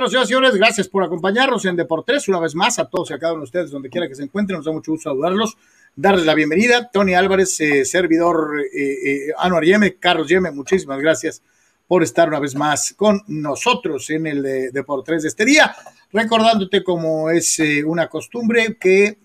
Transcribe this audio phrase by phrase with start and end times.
[0.00, 0.54] nosotros, señoras y señores.
[0.54, 3.44] Gracias por acompañarnos en Deportes una vez más a todos y a cada uno de
[3.46, 4.58] ustedes, donde quiera que se encuentren.
[4.58, 5.56] Nos da mucho gusto saludarlos,
[5.96, 6.88] darles la bienvenida.
[6.92, 11.42] Tony Álvarez, eh, servidor eh, eh, Anuar Yeme, Carlos Yeme, muchísimas gracias
[11.86, 15.74] por estar una vez más con nosotros en el de, Deportes de este día.
[16.12, 19.18] Recordándote, como es una costumbre, que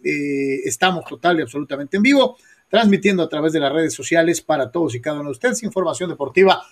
[0.65, 2.37] estamos total y absolutamente en vivo,
[2.67, 6.09] transmitiendo a través de las redes sociales para todos y cada uno de ustedes información
[6.09, 6.63] deportiva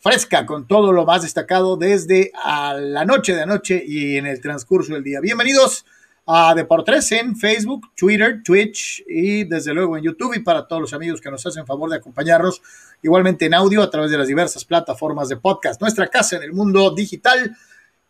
[0.00, 4.40] fresca con todo lo más destacado desde a la noche de anoche y en el
[4.40, 5.20] transcurso del día.
[5.20, 5.84] Bienvenidos
[6.24, 10.92] a Deportes en Facebook, Twitter, Twitch y desde luego en YouTube y para todos los
[10.92, 12.62] amigos que nos hacen favor de acompañarnos
[13.02, 15.80] igualmente en audio a través de las diversas plataformas de podcast.
[15.80, 17.56] Nuestra casa en el mundo digital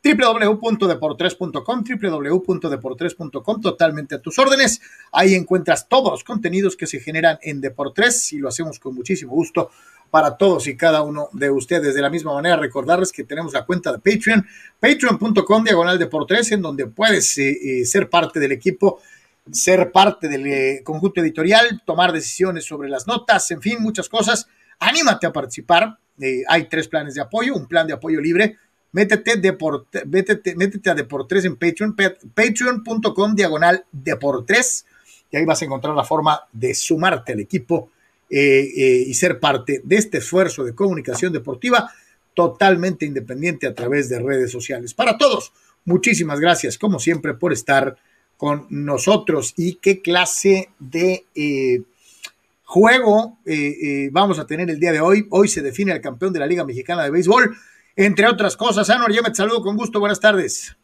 [0.05, 4.81] www.deportres.com, www.deportres.com, totalmente a tus órdenes.
[5.13, 9.33] Ahí encuentras todos los contenidos que se generan en Deportres y lo hacemos con muchísimo
[9.33, 9.71] gusto
[10.11, 11.95] para todos y cada uno de ustedes.
[11.95, 14.47] De la misma manera, recordarles que tenemos la cuenta de Patreon,
[14.81, 19.01] patreon.com diagonal Deportres, en donde puedes eh, eh, ser parte del equipo,
[19.51, 24.49] ser parte del eh, conjunto editorial, tomar decisiones sobre las notas, en fin, muchas cosas.
[24.79, 25.99] Anímate a participar.
[26.49, 28.57] hay tres planes de apoyo, un plan de apoyo libre
[28.93, 29.37] métete,
[30.07, 31.95] métete, métete a Deportres en Patreon,
[32.35, 34.87] patreon.com diagonal Deportres,
[35.31, 37.91] y ahí vas a encontrar la forma de sumarte al equipo
[38.31, 41.91] eh, eh, y ser parte de este esfuerzo de comunicación deportiva
[42.35, 44.95] totalmente independiente a través de redes sociales.
[44.95, 45.53] Para todos,
[45.85, 47.97] muchísimas gracias, como siempre, por estar
[48.37, 51.83] con nosotros y qué clase de eh,
[52.63, 53.39] juego
[54.13, 55.27] vamos a tener el día de hoy.
[55.31, 57.57] Hoy se define el campeón de la Liga Mexicana de Béisbol
[57.99, 58.89] entre otras cosas.
[58.91, 60.77] Anor, yo me saludo con gusto, buenas tardes.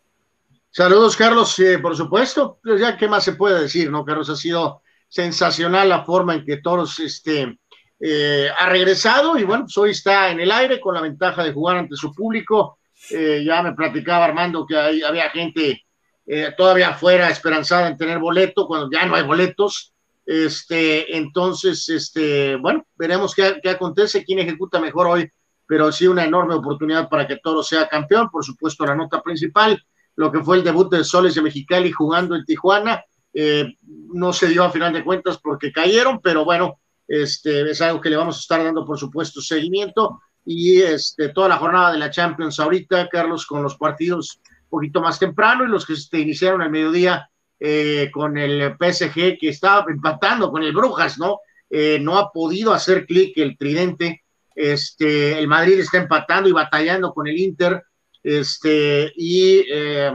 [0.71, 4.05] Saludos, Carlos, por supuesto, pues ya qué más se puede decir, ¿no?
[4.05, 4.83] Carlos ha sido
[5.15, 7.57] sensacional la forma en que Toros este,
[8.01, 11.53] eh, ha regresado y bueno, pues hoy está en el aire con la ventaja de
[11.53, 12.79] jugar ante su público.
[13.11, 15.85] Eh, ya me platicaba Armando que hay, había gente
[16.27, 19.95] eh, todavía afuera esperanzada en tener boleto cuando ya no hay boletos.
[20.27, 25.31] Este, entonces, este, bueno, veremos qué, qué acontece, quién ejecuta mejor hoy
[25.67, 28.29] pero sí una enorme oportunidad para que Toro sea campeón.
[28.31, 29.83] Por supuesto, la nota principal,
[30.15, 33.03] lo que fue el debut de Soles de Mexicali jugando en Tijuana,
[33.35, 38.01] eh, no se dio a final de cuentas porque cayeron, pero bueno, este, es algo
[38.01, 40.21] que le vamos a estar dando, por supuesto, seguimiento.
[40.47, 45.01] Y este, toda la jornada de la Champions ahorita, Carlos, con los partidos un poquito
[45.01, 47.29] más temprano y los que se iniciaron al mediodía
[47.61, 51.41] eh, con el PSG que estaba empatando con el Brujas, ¿no?
[51.71, 54.25] Eh, no ha podido hacer clic el tridente
[54.55, 57.83] este, el Madrid está empatando y batallando con el Inter.
[58.23, 60.13] Este, y eh,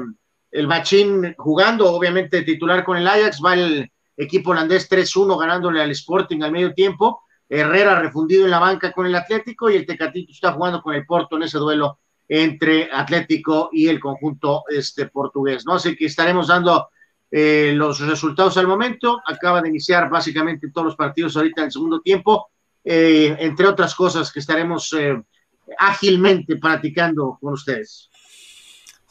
[0.51, 3.39] el Machín jugando, obviamente, titular con el Ajax.
[3.43, 7.21] Va el equipo holandés 3-1 ganándole al Sporting al medio tiempo.
[7.47, 11.05] Herrera refundido en la banca con el Atlético y el Tecatito está jugando con el
[11.05, 15.65] Porto en ese duelo entre Atlético y el conjunto este, portugués.
[15.65, 15.73] ¿no?
[15.73, 16.89] Así que estaremos dando
[17.31, 19.19] eh, los resultados al momento.
[19.25, 22.49] Acaba de iniciar básicamente todos los partidos ahorita en el segundo tiempo.
[22.83, 25.21] Eh, entre otras cosas que estaremos eh,
[25.77, 28.09] ágilmente platicando con ustedes.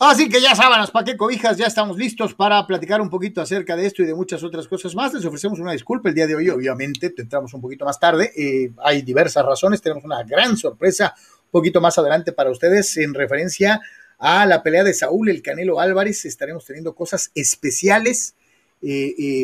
[0.00, 1.56] Así que ya sábanas, ¿para qué cobijas?
[1.56, 4.94] Ya estamos listos para platicar un poquito acerca de esto y de muchas otras cosas
[4.94, 5.12] más.
[5.12, 8.30] Les ofrecemos una disculpa el día de hoy, obviamente, entramos un poquito más tarde.
[8.36, 13.12] Eh, hay diversas razones, tenemos una gran sorpresa un poquito más adelante para ustedes en
[13.12, 13.80] referencia
[14.20, 16.24] a la pelea de Saúl el Canelo Álvarez.
[16.26, 18.36] Estaremos teniendo cosas especiales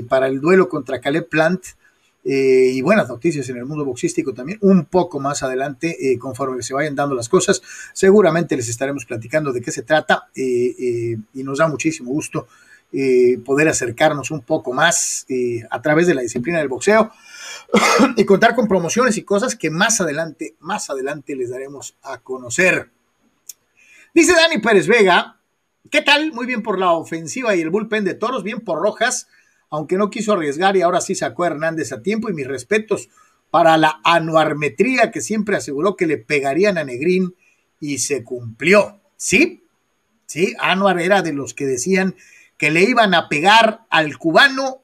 [0.08, 1.64] para el duelo contra Caleb Plant
[2.26, 6.62] eh, y buenas noticias en el mundo boxístico también, un poco más adelante, eh, conforme
[6.62, 7.60] se vayan dando las cosas,
[7.92, 12.48] seguramente les estaremos platicando de qué se trata eh, y nos da muchísimo gusto
[13.44, 15.26] poder acercarnos un poco más
[15.68, 17.10] a través de la disciplina del boxeo
[18.16, 22.90] y contar con promociones y cosas que más adelante, más adelante les daremos a conocer.
[24.14, 25.40] Dice Dani Pérez Vega,
[25.90, 26.32] ¿qué tal?
[26.32, 29.26] Muy bien por la ofensiva y el bullpen de toros, bien por Rojas
[29.70, 33.08] aunque no quiso arriesgar y ahora sí sacó a Hernández a tiempo y mis respetos
[33.50, 37.34] para la anuarmetría que siempre aseguró que le pegarían a Negrín
[37.80, 39.00] y se cumplió.
[39.16, 39.62] ¿Sí?
[40.26, 42.16] Sí, Anuar era de los que decían
[42.58, 44.82] que le iban a pegar al cubano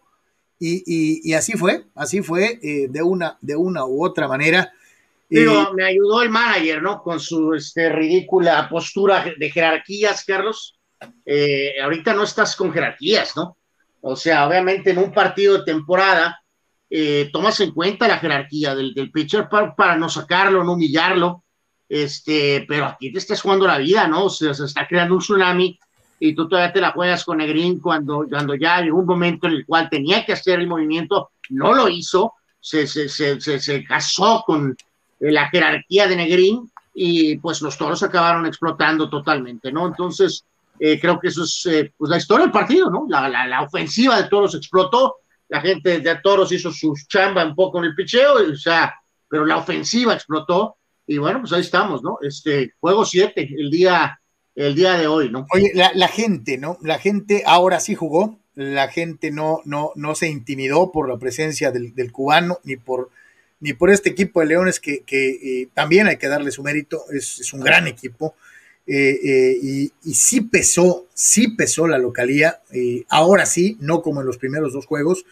[0.62, 4.72] y, así fue, así fue eh, de, una, de una u otra manera.
[5.28, 7.02] Pero eh, me ayudó el manager, ¿no?
[7.02, 10.78] Con su este, ridícula postura de jerarquías, Carlos.
[11.24, 13.56] Eh, ahorita no estás con jerarquías, ¿no?
[14.02, 16.42] O sea, obviamente en un partido de temporada
[16.88, 21.44] eh, tomas en cuenta la jerarquía del, pitcher para, no sacarlo, no humillarlo,
[21.88, 24.24] este, pero aquí te estás jugando la vida, ¿no?
[24.24, 25.78] O sea, se está creando un tsunami
[26.18, 29.54] y tú todavía te la juegas con Negrín cuando, cuando ya llegó un momento en
[29.54, 34.42] el cual tenía que hacer el movimiento, no lo hizo, se, se, se, se casó
[34.46, 34.76] con
[35.20, 39.86] la jerarquía de Negrín y pues los toros acabaron explotando totalmente, ¿no?
[39.86, 40.44] Entonces,
[41.00, 43.06] creo que eso es pues la historia del partido, ¿no?
[43.08, 45.16] La, la, ofensiva de Toros explotó,
[45.48, 48.94] la gente de Toros hizo su chamba un poco en el picheo, o sea,
[49.28, 50.78] pero la ofensiva explotó
[51.10, 52.18] y bueno, pues ahí estamos, ¿no?
[52.22, 54.20] Este juego 7, el día,
[54.54, 55.44] el día de hoy, ¿no?
[55.52, 56.78] Oye, la, gente, ¿no?
[56.82, 61.72] La gente ahora sí jugó, la gente no, no, no se intimidó por la presencia
[61.72, 63.10] del, cubano ni por,
[63.58, 67.02] ni por este equipo de Leones que, que eh, también hay que darle su mérito,
[67.12, 68.36] es, un gran equipo.
[68.86, 72.60] Eh, eh, y, y, sí pesó, sí pesó la localía,
[73.08, 75.24] ahora sí, no como en los primeros dos juegos,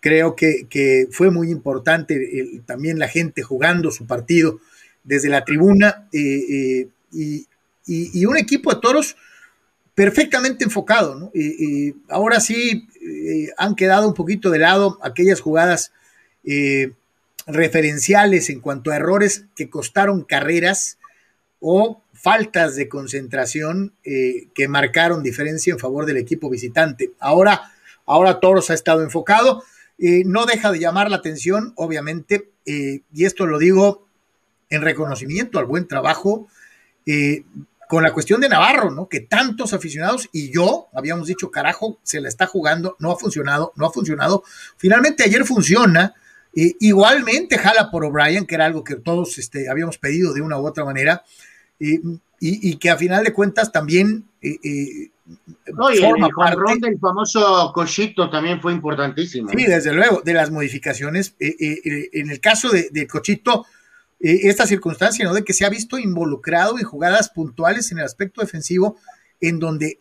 [0.00, 4.60] creo que, que fue muy importante también la gente jugando su partido
[5.04, 6.88] desde la tribuna y,
[7.86, 9.16] y, un equipo de toros
[9.94, 11.30] perfectamente enfocado.
[11.34, 15.92] Y, ahora sí eh, han quedado un poquito de lado aquellas jugadas
[16.44, 16.92] eh,
[17.46, 20.98] referenciales en cuanto a errores que costaron carreras
[21.60, 27.12] o faltas de concentración eh, que marcaron diferencia en favor del equipo visitante.
[27.20, 27.70] Ahora,
[28.04, 29.62] ahora Toros ha estado enfocado.
[30.24, 34.08] no deja de llamar la atención, obviamente, y esto lo digo
[34.70, 36.48] en reconocimiento al buen trabajo
[37.88, 39.08] con la cuestión de Navarro, ¿no?
[39.08, 43.72] Que tantos aficionados y yo habíamos dicho, carajo, se la está jugando, no ha funcionado,
[43.76, 44.42] no ha funcionado.
[44.76, 46.12] Finalmente ayer funciona.
[46.52, 50.66] igualmente jala por O'Brien, que era algo que todos este, habíamos pedido de una u
[50.66, 51.22] otra manera,
[51.78, 55.10] y, que a final de cuentas también eh, eh,
[55.74, 59.48] no, y forma el, parte, del famoso Cochito también fue importantísimo.
[59.50, 61.34] Sí, desde luego, de las modificaciones.
[61.40, 63.66] Eh, en el caso de, de Cochito,
[64.20, 65.34] eh, esta circunstancia, ¿no?
[65.34, 68.98] De que se ha visto involucrado en jugadas puntuales en el aspecto defensivo,
[69.40, 70.00] en donde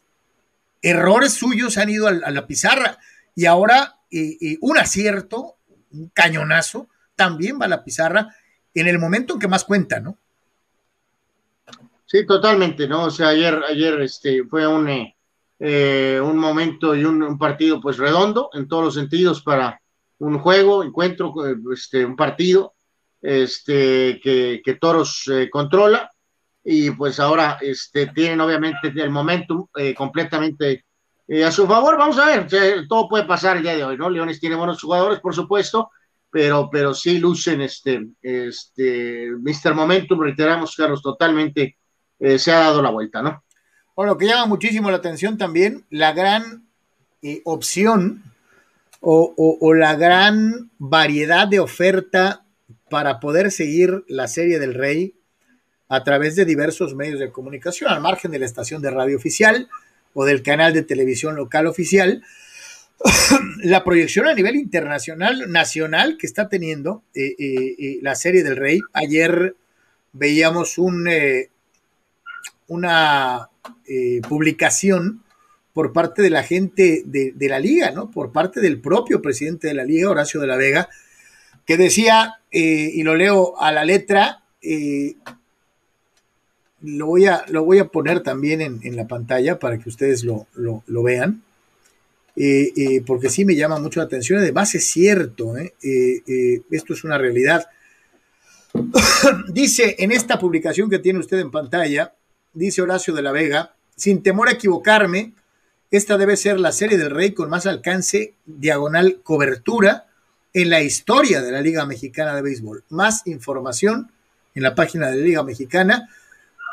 [0.81, 2.98] errores suyos han ido a, la pizarra
[3.33, 5.57] y ahora eh, eh, un acierto,
[5.92, 8.36] un cañonazo, también va a la pizarra
[8.74, 10.18] en el momento en que más cuenta, ¿no?
[12.15, 13.03] Sí, totalmente, ¿no?
[13.03, 14.88] O sea, ayer, ayer este, fue un,
[15.59, 19.81] un momento y un, partido pues redondo en todos los sentidos para
[20.19, 21.33] un juego, encuentro,
[21.73, 22.73] este, un partido
[23.21, 26.09] este, que, Toros eh, controla
[26.63, 30.85] y pues ahora este, tienen obviamente el momentum eh, completamente
[31.27, 31.97] eh, a su favor.
[31.97, 32.47] Vamos a ver,
[32.88, 34.09] todo puede pasar el día de hoy, ¿no?
[34.09, 35.91] Leones tiene buenos jugadores, por supuesto,
[36.29, 39.73] pero, pero sí lucen este, este, Mr.
[39.73, 41.75] Momentum, reiteramos, Carlos, totalmente
[42.19, 43.44] se ha dado la vuelta, ¿no?
[43.95, 46.67] Bueno, lo que llama muchísimo la atención también, la gran
[47.44, 48.23] opción
[49.07, 52.44] o, la gran variedad de oferta
[52.89, 55.15] para poder seguir la serie del Rey
[55.88, 59.69] a través de diversos medios de comunicación, al margen de la estación de radio oficial
[60.13, 62.23] o del canal de televisión local oficial.
[63.63, 68.56] la proyección a nivel internacional, nacional que está teniendo eh, eh, eh, la serie del
[68.56, 68.80] Rey.
[68.94, 69.56] Ayer
[70.13, 71.07] veíamos un,
[72.68, 73.50] una
[74.28, 75.22] publicación
[75.74, 78.10] por parte de la gente de, de, la liga, ¿no?
[78.10, 80.90] Por parte del propio presidente de la liga, Horacio de la Vega,
[81.66, 85.16] que decía, eh, y lo leo a la letra, eh,
[86.81, 90.48] lo, voy a, lo voy a poner también en, la pantalla para que ustedes lo,
[91.04, 91.44] vean,
[92.36, 97.68] eh, porque sí me llama mucho la atención, además es cierto, esto es una realidad.
[99.52, 102.14] dice en esta publicación que tiene usted en pantalla,
[102.56, 105.33] dice Horacio de la Vega, sin temor a equivocarme,
[105.92, 110.07] esta debe ser la serie del rey con más alcance, diagonal cobertura,
[110.54, 112.83] en la historia de la Liga Mexicana de Béisbol.
[112.90, 114.09] Más información
[114.56, 116.09] en la página de la Liga Mexicana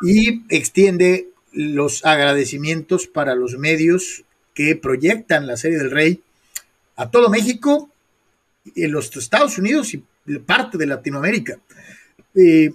[0.03, 4.25] y extiende los agradecimientos para los medios
[4.55, 6.23] que proyectan la Serie del Rey
[6.97, 7.91] a todo México,
[8.77, 10.05] en los Estados Unidos y
[10.47, 11.59] parte de Latinoamérica.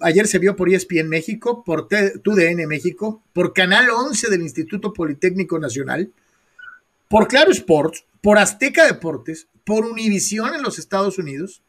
[0.01, 5.57] Ayer se vio por ESPN México, por TUDN México, por Canal 11 del Instituto Politécnico
[5.57, 6.11] Nacional,
[7.07, 11.61] por Claro Sports, por Azteca Deportes, por Univisión en los Estados Unidos,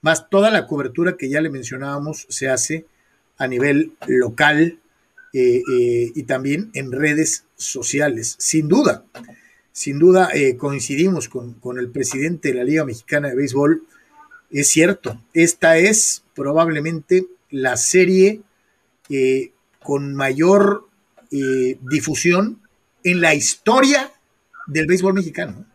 [0.00, 2.86] más toda la cobertura que ya le mencionábamos se hace
[3.38, 4.78] a nivel local
[5.32, 8.36] eh, eh, y también en redes sociales.
[8.38, 9.04] Sin duda,
[9.72, 13.82] sin duda eh, coincidimos con, con, el presidente de la Liga Mexicana de Béisbol.
[14.54, 18.40] Es cierto, esta es probablemente la serie
[19.82, 20.88] con mayor
[21.28, 22.62] difusión
[23.02, 24.12] en la historia
[24.68, 25.66] del béisbol mexicano.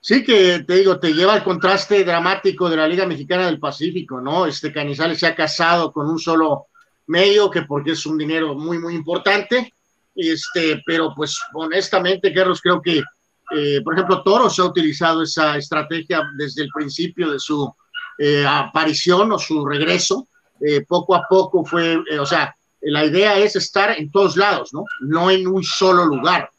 [0.00, 4.20] Sí, que te digo, te lleva al contraste dramático de la Liga Mexicana del Pacífico,
[4.20, 4.46] ¿no?
[4.46, 6.66] Este Canizales se ha casado con un solo
[7.08, 9.74] medio, que porque es un dinero muy, muy importante,
[10.14, 13.02] este, pero pues honestamente, Carlos, creo que,
[13.50, 17.72] eh, por ejemplo, Toros ha utilizado esa estrategia desde el principio de su
[18.18, 20.28] eh, aparición o su regreso,
[20.60, 24.84] eh, poco a poco fue, o sea, la idea es estar en todos lados, ¿no?
[25.00, 26.50] No en un solo lugar.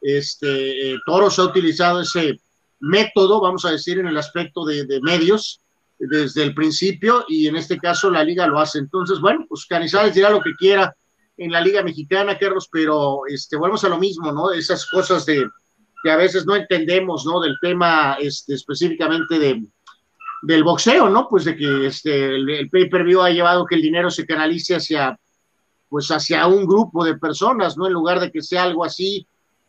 [0.00, 2.40] Este, Toros ha utilizado ese
[2.80, 5.60] método, vamos a decir, en el aspecto de, medios
[5.98, 8.78] desde el principio y en este caso la liga lo hace.
[8.78, 10.94] Entonces, bueno, pues Canizales dirá lo que quiera
[11.36, 14.52] en la liga mexicana, Carlos, pero este, volvemos a lo mismo, ¿no?
[14.52, 15.48] Esas cosas de
[16.02, 17.40] que a veces no entendemos, ¿no?
[17.40, 19.62] Del tema este, específicamente de,
[20.42, 21.28] del boxeo, ¿no?
[21.28, 25.18] Pues de que este, el, pay-per-view ha llevado que el dinero se canalice hacia,
[25.88, 27.86] pues hacia un grupo de personas, ¿no?
[27.86, 29.26] En lugar de que sea algo así,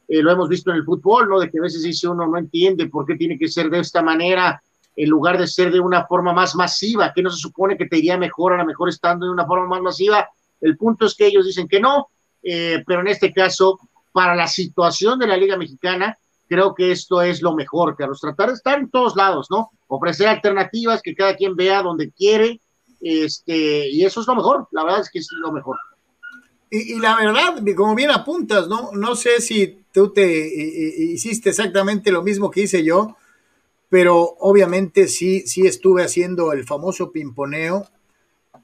[0.07, 1.39] eh, lo hemos visto en el fútbol, ¿no?
[1.39, 4.01] De que a veces dice uno no entiende por qué tiene que ser de esta
[4.01, 4.61] manera,
[4.95, 7.97] en lugar de ser de una forma más masiva, que no se supone que te
[7.97, 10.27] iría mejor a lo mejor estando de una forma más masiva.
[10.59, 12.07] El punto es que ellos dicen que no,
[12.41, 13.79] eh, pero en este caso,
[14.11, 18.49] para la situación de la Liga Mexicana, creo que esto es lo mejor, Carlos, tratar
[18.49, 19.71] de estar en todos lados, ¿no?
[19.87, 22.61] Ofrecer alternativas que cada quien vea donde quiere,
[23.01, 25.77] este, y eso es lo mejor, la verdad es que es lo mejor.
[26.69, 28.91] Y, la verdad, como bien apuntas, ¿no?
[28.93, 30.27] No sé si tú te
[31.13, 33.15] hiciste exactamente lo mismo que hice yo,
[33.89, 37.87] pero obviamente sí, sí estuve haciendo el famoso pimponeo,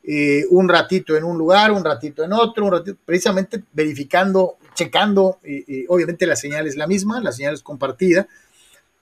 [0.03, 5.39] eh, un ratito en un lugar, un ratito en otro, un ratito, precisamente verificando checando,
[5.43, 8.29] y, obviamente la señal es la misma, la señal es compartida,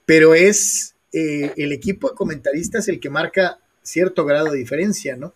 [0.07, 5.33] pero es eh, el equipo de comentaristas el que marca cierto grado de diferencia, ¿no?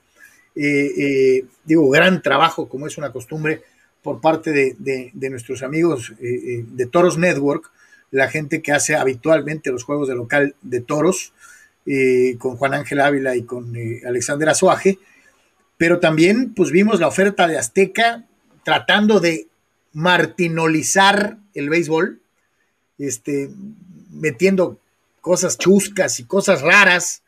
[0.55, 3.61] Eh, eh, digo, gran trabajo, como es una costumbre
[4.01, 7.71] por parte de, nuestros amigos de Toros Network,
[8.09, 11.33] la gente que hace habitualmente los juegos de local de Toros,
[12.39, 14.97] con Juan Ángel Ávila y con Alexander Azuaje,
[15.77, 18.25] pero también pues vimos la oferta de Azteca
[18.63, 19.50] tratando de
[19.93, 22.21] martinolizar el béisbol,
[22.97, 23.49] este,
[24.11, 24.79] metiendo
[25.21, 27.23] cosas chuscas y cosas raras.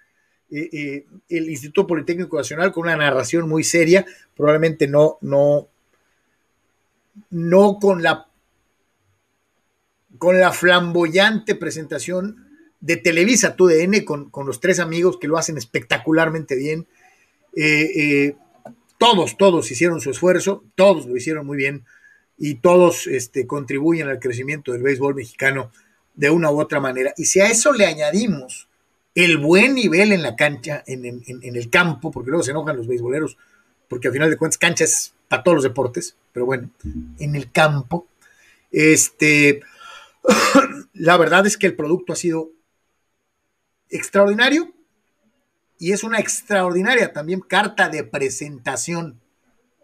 [0.51, 4.05] Eh, eh, el Instituto Politécnico Nacional con una narración muy seria,
[4.35, 5.67] probablemente no, no,
[7.29, 8.27] no con la
[10.19, 12.47] con la flamboyante presentación
[12.79, 16.87] de Televisa TUDN con, con los tres amigos que lo hacen espectacularmente bien.
[17.55, 18.35] Eh,
[18.99, 21.83] todos, todos hicieron su esfuerzo, todos lo hicieron muy bien
[22.45, 25.71] y todos este, contribuyen al crecimiento del béisbol mexicano
[26.13, 27.13] de una u otra manera.
[27.15, 28.67] Y si a eso le añadimos
[29.15, 31.05] el buen nivel en la cancha, en,
[31.41, 33.37] el campo, porque luego se enojan los beisboleros,
[33.87, 36.69] porque al final de cuentas cancha es para todos los deportes, pero bueno,
[37.17, 38.07] en el campo,
[38.73, 39.61] este,
[40.95, 42.51] la verdad es que el producto ha sido
[43.89, 44.69] extraordinario
[45.79, 49.21] y es una extraordinaria también carta de presentación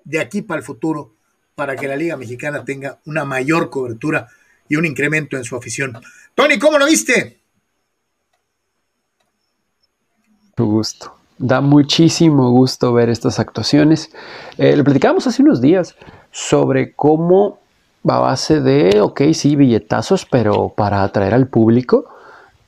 [0.04, 1.16] de aquí para el futuro
[1.60, 4.30] para que la Liga Mexicana tenga una mayor cobertura
[4.70, 5.92] y un incremento en su afición.
[6.34, 7.38] Tony, ¿cómo lo viste?
[10.56, 11.14] gusto.
[11.38, 14.10] Da muchísimo gusto ver estas actuaciones.
[14.58, 15.98] Eh, le platicábamos hace unos días
[16.32, 17.60] sobre cómo
[18.08, 22.06] a base de, ok, sí, billetazos, pero para atraer al público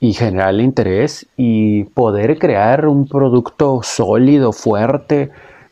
[0.02, 5.32] y generar interés y poder crear un producto sólido, fuerte,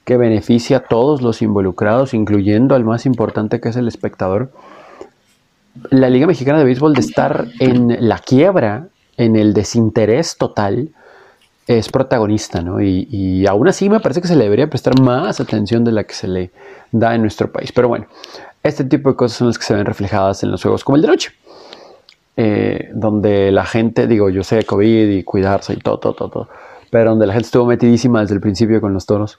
[0.09, 4.51] que beneficia a todos los involucrados, incluyendo al más importante que es el espectador.
[5.91, 8.87] La Liga Mexicana de Béisbol de estar en la quiebra,
[9.17, 10.89] en el desinterés total,
[11.67, 12.81] es protagonista, ¿no?
[12.81, 16.15] Y, aún así me parece que se le debería prestar más atención de la que
[16.15, 16.49] se le
[16.91, 17.71] da en nuestro país.
[17.71, 18.07] Pero bueno,
[18.63, 21.03] este tipo de cosas son las que se ven reflejadas en los juegos como el
[21.03, 21.33] de noche.
[22.35, 26.49] Eh, donde la gente, digo, yo sé COVID y cuidarse y todo, todo, todo, todo,
[26.89, 29.37] pero donde la gente estuvo metidísima desde el principio con los toros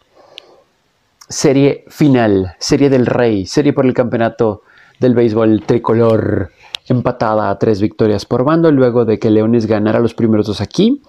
[1.30, 4.62] serie final, serie del rey, serie por el campeonato
[4.98, 6.50] del béisbol tricolor,
[6.88, 11.00] empatada a tres victorias por bando, luego de que Leones ganara los primeros dos aquí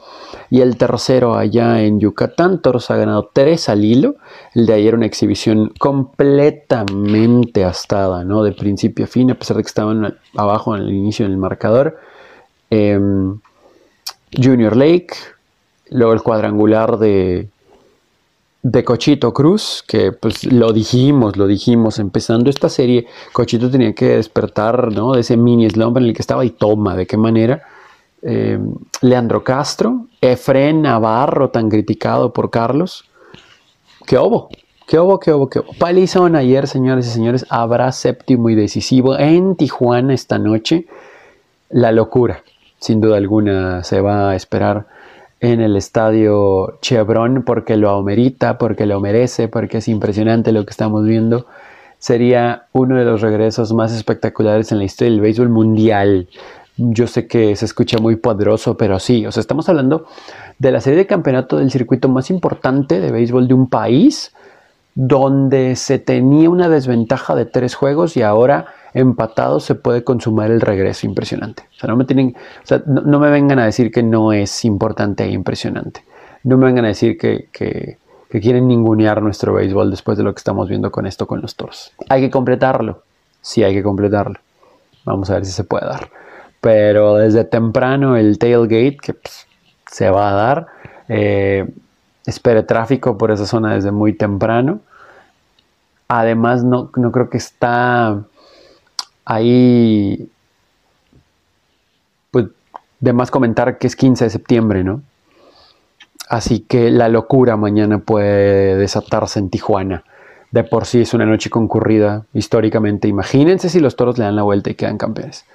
[0.52, 2.62] y el tercero allá en Yucatán.
[2.62, 4.16] Toros ha ganado tres al hilo.
[4.54, 8.44] El de ayer una exhibición completamente astada, ¿no?
[8.44, 11.98] De principio a fin, a pesar de que estaban abajo el inicio del marcador.
[12.70, 13.40] Em,
[14.32, 15.10] Junior Lake,
[15.90, 17.50] luego el cuadrangular de
[18.64, 24.18] de Cochito Cruz, que pues lo dijimos, lo dijimos, empezando esta serie, Cochito tenía que
[24.18, 25.14] despertar, ¿no?
[25.14, 27.64] De ese mini slump en el que estaba y toma, ¿de qué manera?
[28.22, 28.60] Eh,
[29.02, 33.06] Leandro Castro, Efren Navarro, tan criticado por Carlos.
[34.06, 34.50] ¿Qué hubo?
[34.88, 35.20] ¿Qué hubo?
[35.20, 35.50] ¿Qué hubo?
[35.50, 35.74] ¿Qué hubo?
[35.80, 40.86] Palizón ayer, señores y señores, habrá séptimo y decisivo en Tijuana esta noche.
[41.70, 42.44] La locura,
[42.80, 44.86] sin duda alguna, se va a esperar
[45.42, 50.70] en el estadio Chevron porque lo amerita, porque lo merece, porque es impresionante lo que
[50.70, 51.48] estamos viendo.
[51.98, 56.30] Sería uno de los regresos más espectaculares en la historia del béisbol mundial.
[56.78, 60.06] Yo sé que se escucha muy poderoso, pero sí, o sea, estamos hablando
[60.60, 64.34] de la serie de campeonato del circuito más importante de béisbol de un país
[64.94, 70.62] donde se tenía una desventaja de tres juegos y ahora empatado se puede consumar el
[70.62, 71.64] regreso impresionante.
[71.76, 72.36] O sea, no me, tienen,
[72.86, 76.04] no, me vengan a decir que no es importante e impresionante.
[76.44, 77.98] No me vengan a decir que, que,
[78.30, 81.92] quieren ningunear nuestro béisbol después de lo que estamos viendo con esto con los toros.
[82.10, 83.04] Hay que completarlo.
[83.42, 84.40] Sí, hay que completarlo.
[85.04, 86.10] Vamos a ver si se puede dar.
[86.62, 89.48] Pero desde temprano el tailgate que pues,
[89.88, 90.68] se va a dar.
[91.10, 91.68] Eh,
[92.26, 94.80] espere tráfico por esa zona desde muy temprano.
[96.08, 98.22] Además, no, no creo que está
[99.26, 100.30] ahí,
[102.32, 102.48] pues,
[103.00, 105.02] de más comentar que es 15 de septiembre, ¿no?
[106.30, 110.06] Así que la locura mañana puede desatarse en Tijuana.
[110.52, 113.08] De por sí es una noche concurrida históricamente.
[113.08, 115.46] Imagínense si los toros le dan la vuelta y quedan campeones.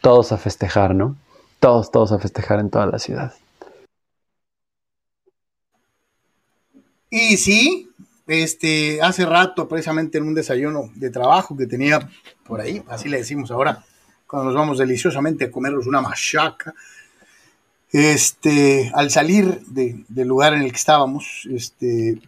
[0.00, 1.16] Todos a festejar, ¿no?
[1.60, 3.32] Todos, todos a festejar en toda la ciudad.
[7.10, 7.91] Y sí,
[8.32, 12.08] este, hace rato, precisamente en un desayuno de trabajo que tenía
[12.44, 13.84] por ahí, así le decimos ahora,
[14.26, 16.74] cuando nos vamos deliciosamente a comernos una machaca,
[17.92, 22.18] este, al salir del lugar en el que estábamos, este,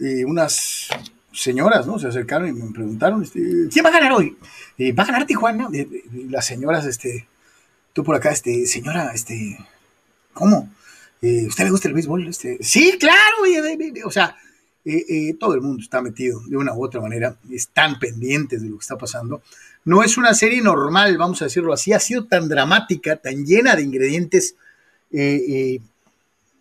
[0.00, 0.88] eh, unas
[1.32, 1.98] señoras, ¿no?
[1.98, 3.40] Se acercaron y me preguntaron, este,
[3.72, 4.36] ¿quién va a ganar hoy?
[4.78, 5.68] Eh, ¿Va a ganar Tijuana?
[6.28, 7.28] las señoras, este,
[7.92, 9.58] tú por acá, este, señora, este,
[10.32, 10.68] ¿cómo?
[11.22, 12.28] Eh, ¿Usted le gusta el béisbol?
[12.28, 13.18] Este, sí, claro,
[14.04, 14.36] o sea,
[14.86, 18.68] eh, eh, todo el mundo está metido de una u otra manera, están pendientes de
[18.68, 19.42] lo que está pasando.
[19.86, 23.76] No es una serie normal, vamos a decirlo así, ha sido tan dramática, tan llena
[23.76, 24.56] de ingredientes
[25.10, 25.80] eh,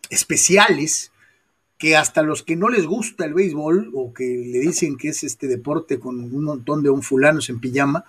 [0.09, 1.11] especiales,
[1.77, 5.23] que hasta los que no les gusta el béisbol o que le dicen que es
[5.23, 8.05] este deporte con un montón de un fulanos en pijama,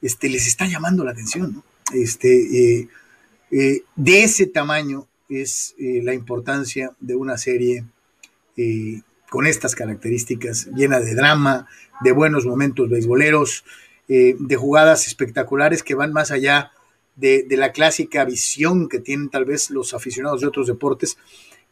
[0.00, 1.62] este, les está llamando la atención.
[1.92, 2.88] Este,
[3.50, 7.84] de ese tamaño es la importancia de una serie
[9.28, 11.66] con estas características, llena de drama,
[12.02, 13.64] de buenos momentos beisboleros,
[14.08, 16.72] eh, de jugadas espectaculares que van más allá
[17.16, 21.18] de, la clásica visión que tienen tal vez los aficionados de otros deportes,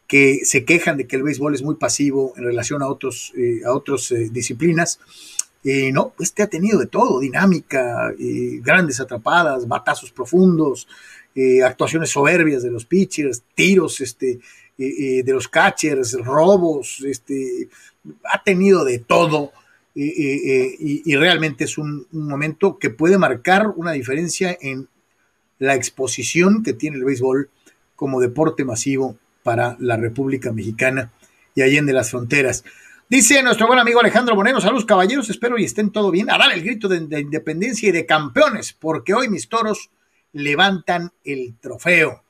[0.07, 3.62] que se quejan de que el béisbol es muy pasivo en relación a otros eh,
[3.64, 5.01] a otras eh, disciplinas.
[5.92, 8.14] no, este ha tenido de todo, dinámica,
[8.62, 10.87] grandes atrapadas, batazos profundos,
[11.64, 14.38] actuaciones soberbias de los pitchers, tiros este,
[14.77, 17.69] de los catchers, robos, este,
[18.25, 19.53] ha tenido de todo
[19.99, 24.89] y, realmente es un, momento que puede marcar una diferencia en
[25.59, 27.49] la exposición que tiene el béisbol
[27.95, 31.12] como deporte masivo para la República Mexicana
[31.55, 32.62] y allende las fronteras.
[33.09, 36.31] Dice nuestro buen amigo Alejandro Moreno, saludos caballeros, espero y estén todo bien.
[36.31, 39.91] A dar el grito de independencia y de campeones, porque hoy mis toros
[40.33, 42.26] levantan el trofeo.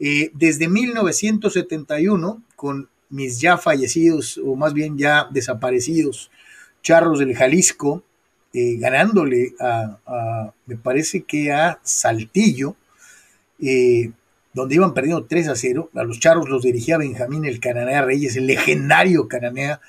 [0.00, 6.30] Eh, desde 1971, con mis ya fallecidos, o más bien ya desaparecidos,
[6.82, 8.02] charros del Jalisco,
[8.52, 12.74] eh, ganándole a, me parece que a Saltillo,
[13.60, 14.10] eh,
[14.54, 15.90] donde iban perdiendo 3 a 0.
[15.94, 19.80] A los charros los dirigía Benjamín el Cananea Reyes, el legendario Cananea,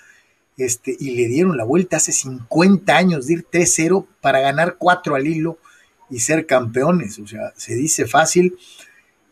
[0.58, 5.16] este, y le dieron la vuelta hace 50 años de ir 3-0 para ganar 4
[5.16, 5.58] al hilo
[6.10, 7.18] y ser campeones.
[7.18, 8.58] O sea, se dice fácil.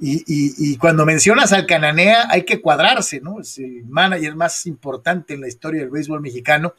[0.02, 3.42] Y, cuando mencionas al Cananea hay que cuadrarse, ¿no?
[3.42, 6.74] Es el manager más importante en la historia del béisbol mexicano.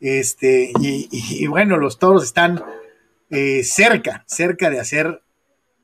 [0.00, 2.62] Este, y, bueno, los toros están
[3.30, 5.22] eh, cerca, cerca de hacer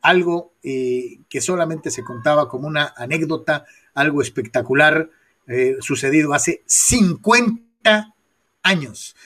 [0.03, 5.09] algo eh, que solamente se contaba como una anécdota, algo espectacular
[5.47, 8.15] eh, sucedido hace 50
[8.63, 9.17] años.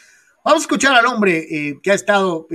[0.44, 2.48] Vamos a escuchar al hombre que ha estado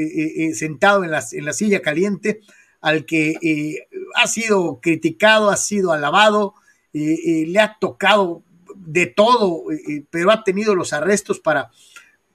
[0.53, 2.41] sentado en en la silla caliente
[2.87, 6.53] al que eh, ha sido criticado, ha sido alabado,
[6.93, 8.43] eh, eh, le ha tocado
[8.75, 9.63] de todo,
[10.09, 11.69] pero ha tenido los arrestos para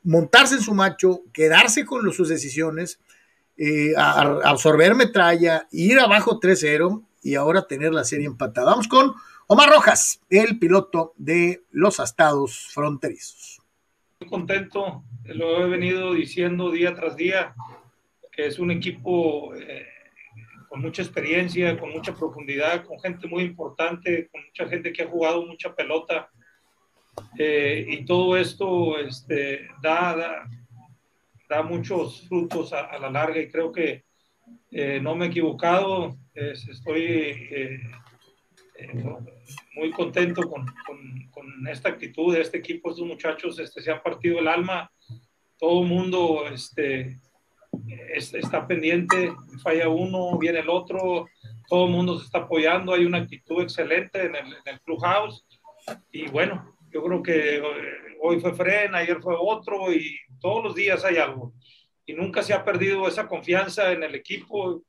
[0.03, 3.01] montarse en su macho, quedarse con sus decisiones,
[3.97, 8.73] absorber metralla, ir abajo 3-0 y ahora tener la serie empatada.
[8.73, 9.15] Vamos con
[9.47, 13.63] Omar Rojas, el piloto de los Estados Fronterizos.
[14.21, 17.55] Muy contento, lo he venido diciendo día tras día,
[18.31, 19.55] que es un equipo
[20.73, 25.07] con mucha experiencia, con mucha profundidad, con gente muy importante, con mucha gente que ha
[25.07, 26.31] jugado mucha pelota.
[27.39, 30.49] Eh, y todo esto este, da,
[31.47, 34.05] da, muchos frutos a, la larga y creo que
[34.71, 36.17] eh, no me he equivocado.
[36.33, 37.81] estoy eh,
[39.75, 42.89] muy contento con, con, con, esta actitud de este equipo.
[42.89, 44.91] Estos muchachos este, se han partido el alma.
[45.59, 47.21] Todo el mundo este,
[48.17, 51.27] está pendiente, falla uno, viene el otro,
[51.69, 55.47] todo el mundo se está apoyando, hay una actitud excelente en el, en el clubhouse
[56.11, 57.63] y bueno, Yo creo que eh,
[58.21, 61.55] hoy fue Fren, ayer fue otro y todos los días hay algo.
[62.05, 64.83] Y nunca se ha perdido esa confianza en el equipo.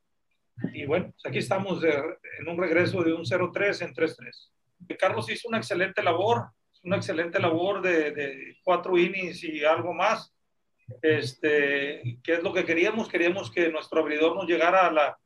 [0.73, 4.97] Y bueno, pues aquí estamos en un regreso de un 0-3 en 3-3.
[4.99, 6.49] Carlos hizo una excelente labor,
[6.83, 10.33] una excelente labor de, de cuatro innings y algo más.
[11.01, 13.07] Este, ¿Qué es lo que queríamos?
[13.07, 15.17] Queríamos que nuestro abridor nos llegara a la,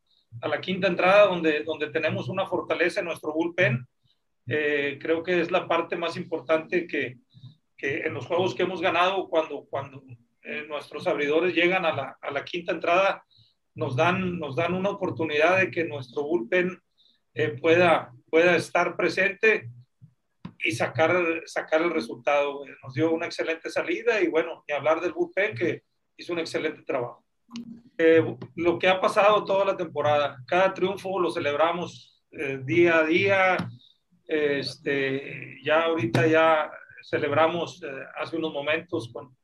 [0.42, 3.88] a la quinta entrada, donde, donde tenemos una fortaleza en nuestro bullpen.
[4.48, 7.18] Eh, creo que es la parte más importante que,
[7.76, 10.04] que, en los juegos que hemos ganado, cuando, cuando
[10.44, 13.24] eh, nuestros abridores llegan a la, a la, quinta entrada,
[13.76, 16.82] nos dan, nos dan una oportunidad de que nuestro bullpen
[17.34, 19.70] eh, pueda, pueda estar presente
[20.64, 22.64] y sacar, sacar el resultado.
[22.84, 25.84] Nos dio una excelente salida y bueno, y hablar del bullpen que
[26.18, 27.24] hizo un excelente trabajo.
[27.98, 28.24] Eh,
[28.56, 33.58] lo que ha pasado toda la temporada, cada triunfo lo celebramos eh, día a día.
[34.26, 36.70] Este, ya ahorita ya
[37.02, 37.88] celebramos eh,
[38.20, 39.36] hace unos momentos con,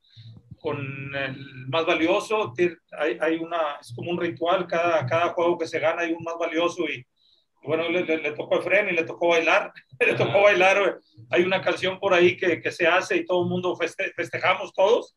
[0.60, 2.54] con el más valioso.
[3.00, 6.24] Hay, hay, una, es como un ritual, cada, cada juego que se gana hay un
[6.24, 7.06] más valioso y,
[7.64, 11.00] bueno, le, le, tocó el freno y le tocó bailar, le tocó bailar,
[11.30, 15.16] hay una canción por ahí que, que se hace y todo el mundo festejamos todos,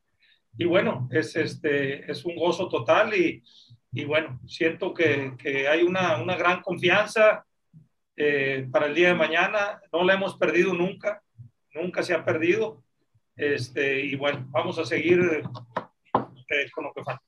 [0.59, 3.43] y bueno, es, este, es un gozo total y,
[3.93, 7.45] y bueno, siento que, que hay una, una, gran confianza
[8.17, 11.23] eh, para el día de mañana, no la hemos perdido nunca,
[11.75, 12.83] nunca se ha perdido,
[13.37, 17.23] este, y bueno, vamos a seguir eh, con lo que falta.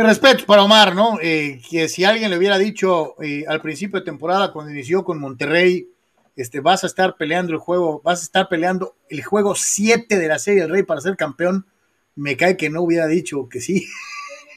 [0.00, 1.18] Respeto para Omar, ¿no?
[1.20, 5.18] Eh, que si alguien le hubiera dicho eh, al principio de temporada, cuando inició con
[5.18, 5.88] Monterrey,
[6.36, 10.28] este, vas a estar peleando el juego, vas a estar peleando el juego 7 de
[10.28, 11.66] la Serie del Rey para ser campeón,
[12.14, 13.88] me cae que no hubiera dicho que sí.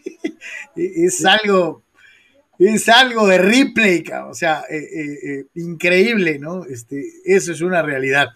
[0.76, 1.82] es algo,
[2.60, 6.66] es algo de Ripley, o sea, eh, increíble, ¿no?
[6.66, 8.30] Este, eso es una realidad.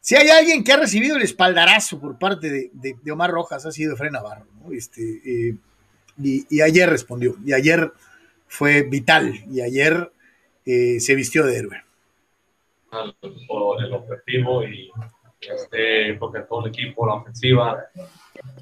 [0.00, 3.64] Si hay alguien que ha recibido el espaldarazo por parte de, de, de Omar Rojas,
[3.64, 4.72] ha sido Efraín Navarro, ¿no?
[4.72, 5.56] Este,
[6.22, 7.92] y, y, ayer respondió, y ayer
[8.48, 10.10] fue vital, y ayer
[10.64, 11.82] eh, se vistió de héroe.
[12.92, 14.90] El objetivo y
[15.40, 17.84] este, porque todo el equipo, la ofensiva,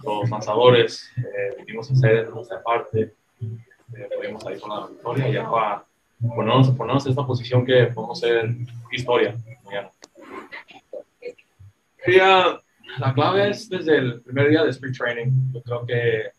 [0.03, 5.51] los lanzadores, eh, vinimos a hacer nuestra parte, eh, pudimos salir con la victoria ya
[5.51, 5.85] para
[6.21, 8.51] ponernos, ponernos en esta posición que podemos hacer
[8.93, 9.91] historia mañana.
[12.99, 15.53] la clave es desde el primer día de Spring Training.
[15.53, 16.33] Yo creo que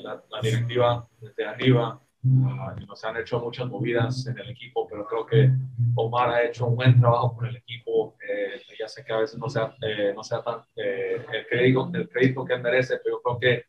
[0.00, 2.00] la, la, directiva desde arriba.
[2.24, 5.50] Uh, nos han hecho muchas movidas en el equipo, pero creo que
[5.94, 8.16] Omar ha hecho un buen trabajo con el equipo.
[8.28, 11.90] Eh, ya sé que a veces no sea, eh, no sea tan eh, el, crédito,
[11.94, 13.64] el crédito que merece, pero yo creo que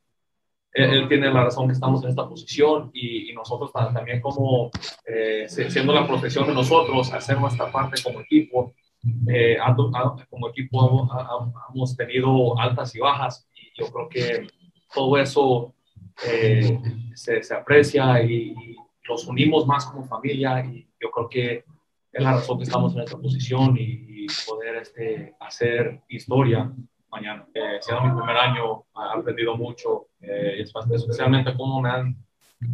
[0.73, 4.71] él, él, tiene la razón que estamos en esta posición y, y nosotros también como
[5.47, 8.73] siendo la protección de nosotros, hacer nuestra parte como equipo.
[10.29, 11.07] como equipo
[11.73, 14.47] hemos tenido altas y bajas y yo creo que
[14.93, 15.73] todo eso
[16.25, 16.79] eh,
[17.13, 21.63] se, se, aprecia y, y, los unimos más como familia y yo creo que
[22.11, 26.69] es la razón que estamos en esta posición y, y poder este, hacer historia
[27.09, 27.47] mañana.
[27.53, 32.15] Eh, siendo mi primer año, he aprendido mucho, eh, especialmente cómo me han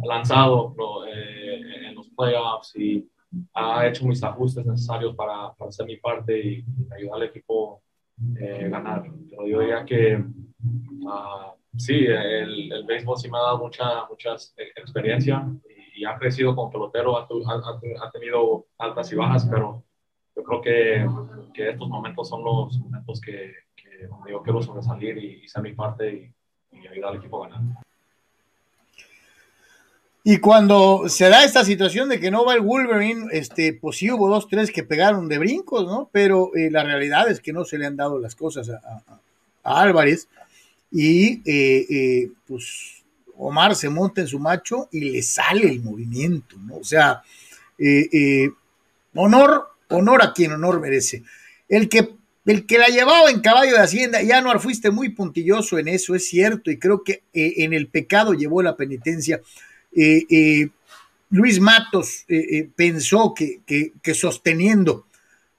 [0.02, 3.08] lanzado lo, eh, en los playoffs y
[3.52, 6.64] ha hecho mis ajustes necesarios para, para hacer mi parte y,
[6.96, 7.82] ayudar al equipo
[8.18, 9.04] a eh, ganar.
[9.30, 14.34] Pero yo diría que uh, sí, el, el, béisbol sí me ha dado mucha, mucha
[14.76, 15.46] experiencia
[15.96, 19.82] y, ha crecido como pelotero, ha, ha, ha, tenido altas y bajas, pero
[20.34, 21.06] yo creo que,
[21.54, 25.72] que estos momentos son los momentos que, que donde yo quiero sobresalir y, ser mi
[25.72, 26.34] parte
[26.72, 27.84] y, ayudar al equipo a ganar.
[30.26, 34.10] Y cuando se da esta situación de que no va el Wolverine, este, pues sí
[34.10, 36.08] hubo dos, tres que pegaron de brincos, ¿no?
[36.12, 40.28] Pero eh, la realidad es que no se le han dado las cosas a Álvarez
[40.96, 43.02] y eh, eh, pues
[43.36, 46.76] Omar se monta en su macho y le sale el movimiento, ¿no?
[46.76, 47.20] O sea,
[47.76, 48.48] eh,
[49.12, 51.24] honor, honor a quien honor merece.
[51.68, 52.14] El que,
[52.46, 56.14] el que la llevaba en caballo de Hacienda, ya no fuiste muy puntilloso en eso,
[56.14, 59.40] es cierto, y creo que en el pecado llevó la penitencia.
[61.30, 62.24] Luis Matos
[62.76, 65.08] pensó que, que, que, sosteniendo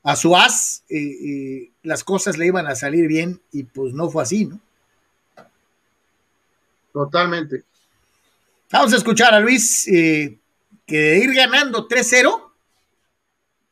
[0.02, 0.86] a su as,
[1.84, 4.62] las cosas le iban a salir bien, y pues no fue así, ¿no?
[6.96, 7.64] Totalmente.
[8.72, 10.38] Vamos a escuchar a Luis, eh,
[10.88, 12.54] que de ir ganando 3-0,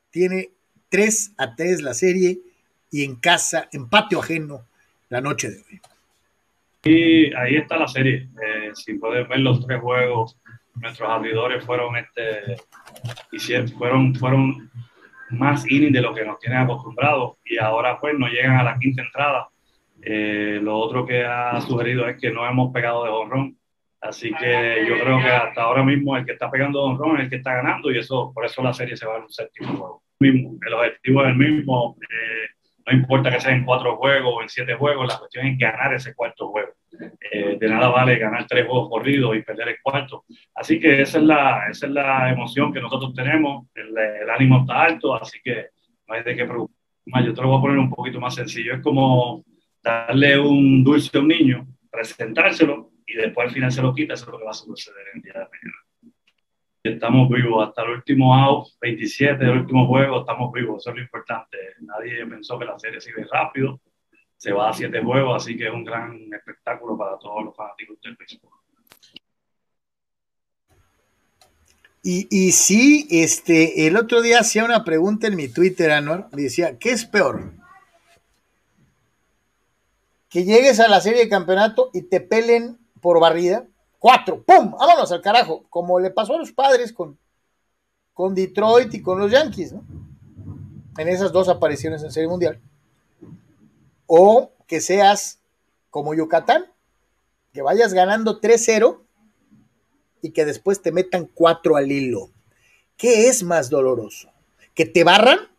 [0.10, 0.50] tiene
[0.90, 2.40] 3 a 3 la serie
[2.92, 4.66] y en casa, en patio ajeno,
[5.08, 5.82] la noche de hoy.
[6.84, 8.28] Y ahí está la serie.
[8.46, 10.38] Eh, si puedes ver los tres juegos,
[10.76, 12.58] nuestros abridores fueron este
[13.32, 14.70] hicieron, fueron fueron
[15.30, 18.78] más innings de lo que nos tienen acostumbrados y ahora pues no llegan a la
[18.78, 19.48] quinta entrada.
[20.06, 23.58] Eh, lo otro que ha sugerido es que no hemos pegado de honrón.
[24.02, 27.24] Así que yo creo que hasta ahora mismo el que está pegando de honrón es
[27.24, 29.70] el que está ganando y eso por eso la serie se va a un séptimo
[29.70, 30.04] juego.
[30.20, 31.96] Mismo, el objetivo es el mismo.
[32.02, 32.48] Eh,
[32.86, 35.94] no importa que sea en cuatro juegos o en siete juegos, la cuestión es ganar
[35.94, 36.74] ese cuarto juego.
[37.32, 40.26] Eh, de nada vale ganar tres juegos corridos y perder el cuarto.
[40.54, 44.60] Así que esa es la, esa es la emoción que nosotros tenemos, el, el ánimo
[44.62, 45.68] está alto, así que
[46.08, 47.26] no hay de qué preocuparse.
[47.26, 48.76] Yo te lo voy a poner un poquito más sencillo.
[48.76, 49.44] Es como
[49.84, 54.26] darle un dulce a un niño, presentárselo y después al final se lo quita, eso
[54.26, 55.84] es lo que va a suceder en el día de mañana.
[56.84, 61.02] Estamos vivos hasta el último out, 27 del último juego, estamos vivos, eso es lo
[61.02, 61.58] importante.
[61.82, 63.82] Nadie pensó que la serie se iba rápido,
[64.38, 68.00] se va a siete juegos, así que es un gran espectáculo para todos los fanáticos
[68.02, 68.52] del béisbol.
[72.06, 76.92] Y, sí, este, el otro día hacía una pregunta en mi Twitter, Anuar, decía, ¿qué
[76.92, 77.54] es peor?
[80.34, 83.68] Que llegues a la serie de campeonato y te pelen por barrida,
[84.00, 84.72] cuatro, ¡pum!
[84.72, 87.20] Vámonos al carajo, como le pasó a los padres con,
[88.16, 89.84] con Detroit y con los Yankees, ¿no?
[90.98, 92.60] En esas dos apariciones en Serie Mundial.
[94.08, 95.38] O que seas
[95.92, 96.66] como Yucatán,
[97.54, 99.02] que vayas ganando 3-0
[100.24, 102.32] y que después te metan 4 al hilo.
[102.98, 104.32] ¿Qué es más doloroso?
[104.74, 105.53] ¿Que te barran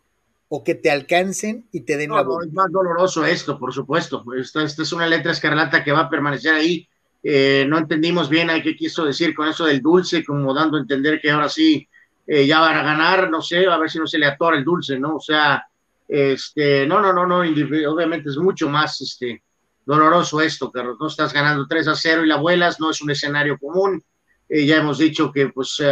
[0.55, 3.73] o que te alcancen y te den no, la no, es más doloroso esto, por
[3.73, 4.23] supuesto.
[4.37, 6.87] Esta, esta, es una letra escarlata que va a permanecer ahí.
[7.21, 10.79] Eh, no entendimos bien a qué quiso decir con eso del dulce, como dando a
[10.79, 11.85] entender que ahora sí
[12.25, 14.63] eh, ya van a ganar, no sé, a ver si no se le atora el
[14.63, 15.17] dulce, ¿no?
[15.17, 15.61] O sea,
[16.07, 19.43] este, no, no, no, no, obviamente es mucho más este,
[19.85, 20.95] doloroso esto, Carlos.
[21.01, 24.01] No estás ganando 3 a 0 y la vuelas, no es un escenario común.
[24.47, 25.83] Eh, ya hemos dicho que pues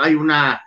[0.00, 0.60] hay una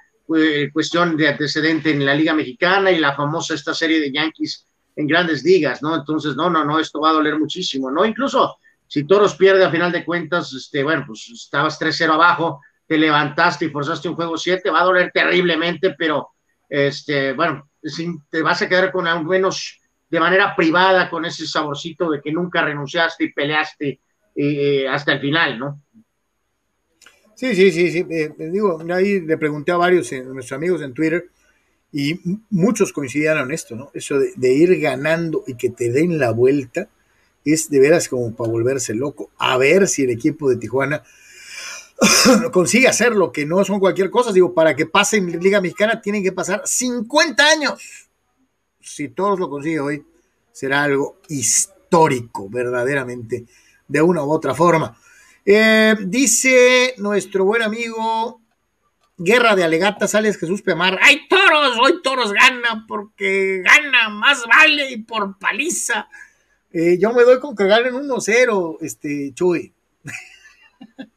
[0.72, 5.08] cuestión de antecedente en la Liga Mexicana y la famosa esta serie de Yankees en
[5.08, 5.96] grandes ligas, ¿no?
[5.96, 8.06] Entonces, no, no, no, esto va a doler muchísimo, ¿no?
[8.06, 12.98] Incluso si Toros pierde a final de cuentas, este, bueno, pues estabas 3-0 abajo, te
[12.98, 16.32] levantaste y forzaste un juego 7, va a doler terriblemente, pero
[16.68, 17.70] este, bueno,
[18.30, 22.34] te vas a quedar con al menos de manera privada con ese saborcito de que
[22.34, 24.02] nunca renunciaste y peleaste
[24.36, 25.84] eh, hasta el final, ¿no?
[27.42, 28.06] Sí, sí, sí, sí.
[28.08, 31.32] Eh, digo, ahí le pregunté a varios de nuestros amigos en Twitter
[31.92, 32.20] y
[32.52, 33.90] muchos coincidían en esto, ¿no?
[33.96, 36.88] Eso de, ir ganando y que te den la vuelta
[37.44, 39.32] es de veras como para volverse loco.
[39.40, 41.02] A ver si el equipo de Tijuana
[42.54, 44.32] consigue hacer lo que no son cualquier cosa.
[44.32, 48.08] Digo, para que pase en Liga Mexicana tienen que pasar 50 años.
[48.80, 50.06] Si todos lo consiguen hoy,
[50.52, 53.48] será algo histórico, verdaderamente,
[53.88, 54.96] de una u otra forma.
[55.46, 58.42] Eh, dice nuestro buen amigo
[59.18, 61.00] Guerra de Alegatas, Alex Jesús Pemar.
[61.02, 61.78] ¡Ay, toros!
[61.80, 66.08] Hoy toros gana porque gana, más vale y por paliza.
[66.72, 69.74] Eh, yo me doy con que ganen 1-0, este, Chuy.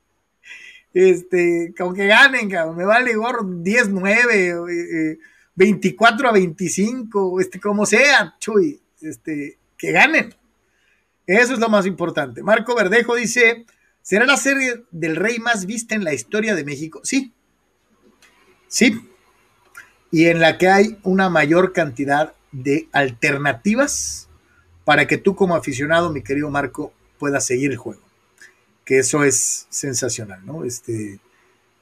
[0.95, 5.19] este, con que ganen, me vale gorro 10-9, eh,
[5.55, 10.35] 24 a 25, este, como sea, Chuy, este, que ganen.
[11.27, 12.43] Eso es lo más importante.
[12.43, 13.65] Marco Verdejo dice,
[14.05, 17.01] ¿será la serie del rey más vista en la historia de México?
[17.03, 17.33] Sí,
[18.69, 19.11] sí,
[20.13, 24.29] y en la que hay una mayor cantidad de alternativas
[24.85, 28.05] para que tú como aficionado, mi querido Marco, puedas seguir el juego
[28.85, 30.65] que eso es sensacional, ¿no?
[30.65, 31.19] Este,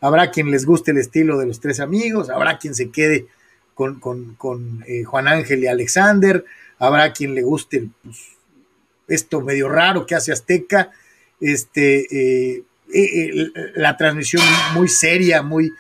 [0.00, 3.26] habrá quien les guste el estilo de los tres amigos, habrá quien se quede
[3.74, 6.44] con, con, con eh, Juan Ángel y Alexander,
[6.78, 8.18] habrá quien le guste pues,
[9.08, 10.90] esto medio raro que hace Azteca,
[11.42, 15.70] este, eh, eh, la transmisión muy seria, muy,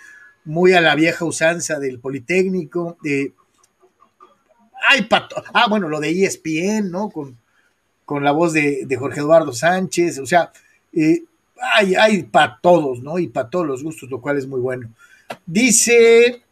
[0.44, 2.98] muy a la vieja usanza del Politécnico.
[4.88, 7.08] ay, pato, ah, bueno, lo de ESPN, ¿no?
[7.08, 7.38] Con,
[8.04, 10.52] con la voz de, de Jorge Eduardo Sánchez, o sea,
[10.92, 11.22] eh,
[11.74, 13.18] hay, hay para todos, ¿no?
[13.18, 14.90] Y para todos los gustos, lo cual es muy bueno.
[15.46, 16.42] Dice.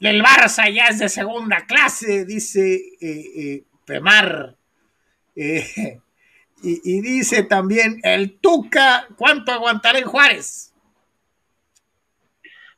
[0.00, 4.54] El Barça ya es de segunda clase, dice eh, eh, Pemar.
[6.62, 10.72] Eh, y, y, dice también el Tuca, ¿cuánto aguantará en Juárez?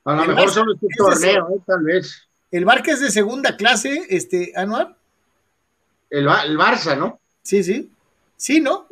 [0.05, 2.29] A lo el mejor solo este torneo, es, tal vez.
[2.51, 4.97] El Barça es de segunda clase, este, Anuar.
[6.09, 7.21] El, el Barça, ¿no?
[7.43, 7.91] Sí, sí.
[8.37, 8.87] Sí, ¿no?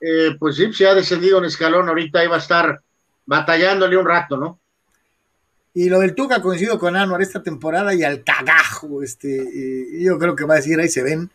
[0.00, 2.80] eh, pues sí, se ha descendido un escalón, ahorita iba a estar
[3.24, 4.58] batallándole un rato, ¿no?
[5.72, 10.18] Y lo del Tuca coincido con Anuar esta temporada y al cagajo, este, eh, yo
[10.18, 11.30] creo que va a decir, ahí se ven.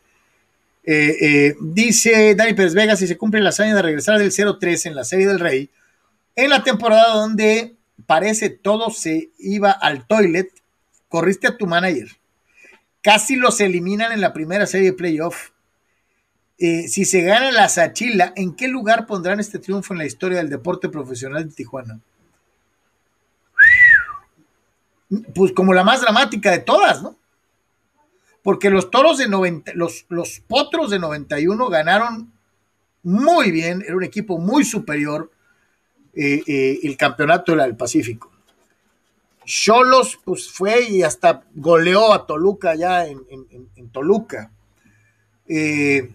[0.83, 4.87] Eh, eh, dice Dani Pérez Vega, si se cumple la hazaña de regresar del 0-3
[4.87, 5.69] en la Serie del Rey,
[6.35, 10.49] en la temporada donde parece todo se iba al toilet,
[11.09, 12.07] corriste a tu manager,
[13.01, 15.49] casi los eliminan en la primera serie de playoff.
[16.57, 20.39] Eh, si se gana la Sachila, ¿en qué lugar pondrán este triunfo en la historia
[20.39, 21.99] del deporte profesional de Tijuana?
[25.33, 27.18] Pues como la más dramática de todas, ¿no?
[28.49, 30.05] Porque los toros de 90, los,
[30.47, 32.33] potros de 91 ganaron
[33.03, 35.29] muy bien, era un equipo muy superior
[36.15, 38.31] eh, eh, el campeonato del Pacífico.
[39.45, 43.19] Cholos, pues fue y hasta goleó a Toluca ya en,
[43.91, 44.49] Toluca.
[45.47, 46.11] Eh,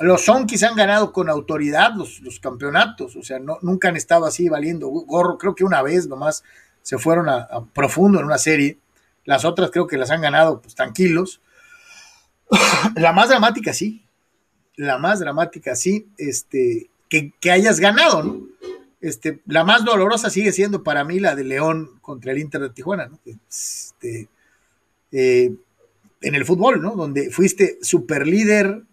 [0.00, 4.88] los Sonkis han ganado con autoridad los, campeonatos, o sea, nunca han estado así valiendo
[4.88, 6.42] gorro, creo que una vez nomás
[6.80, 8.78] se fueron a, profundo en una serie,
[9.24, 11.40] las otras creo que las han ganado pues tranquilos.
[12.96, 14.04] la más dramática sí,
[14.76, 18.46] la más dramática sí, este, que, que hayas ganado, ¿no?
[19.00, 22.70] Este, la más dolorosa sigue siendo para mí la de León contra el Inter de
[22.70, 23.18] Tijuana, ¿no?
[23.26, 24.28] Este,
[25.12, 25.54] eh,
[26.22, 26.96] en el fútbol, ¿no?
[26.96, 28.84] Donde fuiste super líder,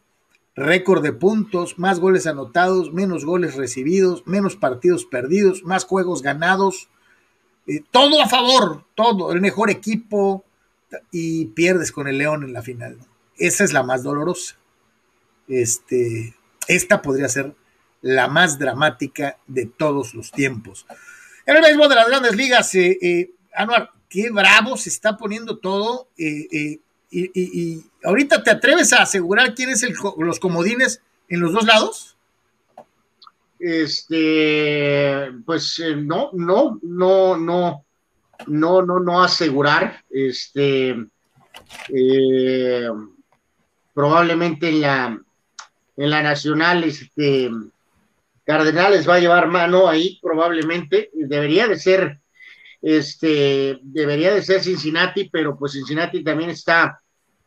[0.53, 6.89] récord de puntos, más goles anotados, menos goles recibidos, menos partidos perdidos, más juegos ganados,
[7.67, 10.43] eh, todo a favor, todo, el mejor equipo
[11.11, 12.97] y pierdes con el León en la final.
[13.37, 14.55] Esa es la más dolorosa.
[15.47, 16.35] Este,
[16.67, 17.55] esta podría ser
[18.01, 20.85] la más dramática de todos los tiempos.
[21.45, 25.57] En el béisbol de las grandes ligas, eh, eh, Anuar, qué bravo se está poniendo
[25.57, 26.07] todo.
[26.17, 26.79] Eh,
[27.11, 32.17] y, ahorita te atreves a asegurar quién es el, los comodines en los dos lados.
[33.63, 37.85] Este, pues no, no, no, no,
[38.47, 40.03] no, no, no asegurar.
[40.09, 40.95] Este,
[43.93, 45.21] probablemente en la,
[45.97, 47.51] en la nacional, este,
[48.43, 52.19] Cardenales va a llevar mano ahí probablemente, debería de ser,
[52.81, 57.01] este, debería de ser Cincinnati, pero pues Cincinnati también está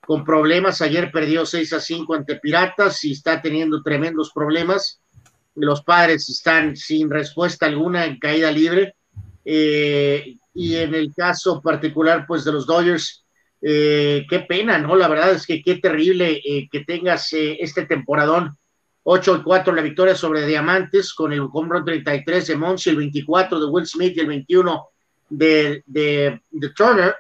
[0.07, 5.01] con problemas, ayer perdió 6 a 5 ante Piratas y está teniendo tremendos problemas,
[5.55, 8.95] los padres están sin respuesta alguna en caída libre,
[9.45, 13.25] eh, y en el caso particular pues de los Dodgers,
[13.61, 14.95] eh, qué pena, ¿no?
[14.95, 18.57] La verdad es que qué terrible eh, que tengas este temporadón
[19.05, 23.61] 8 y 4 la victoria sobre Diamantes con el home 33 de Monsi, el 24
[23.61, 24.89] de Will Smith y el 21
[25.29, 26.41] de, de,
[26.75, 27.15] Turner.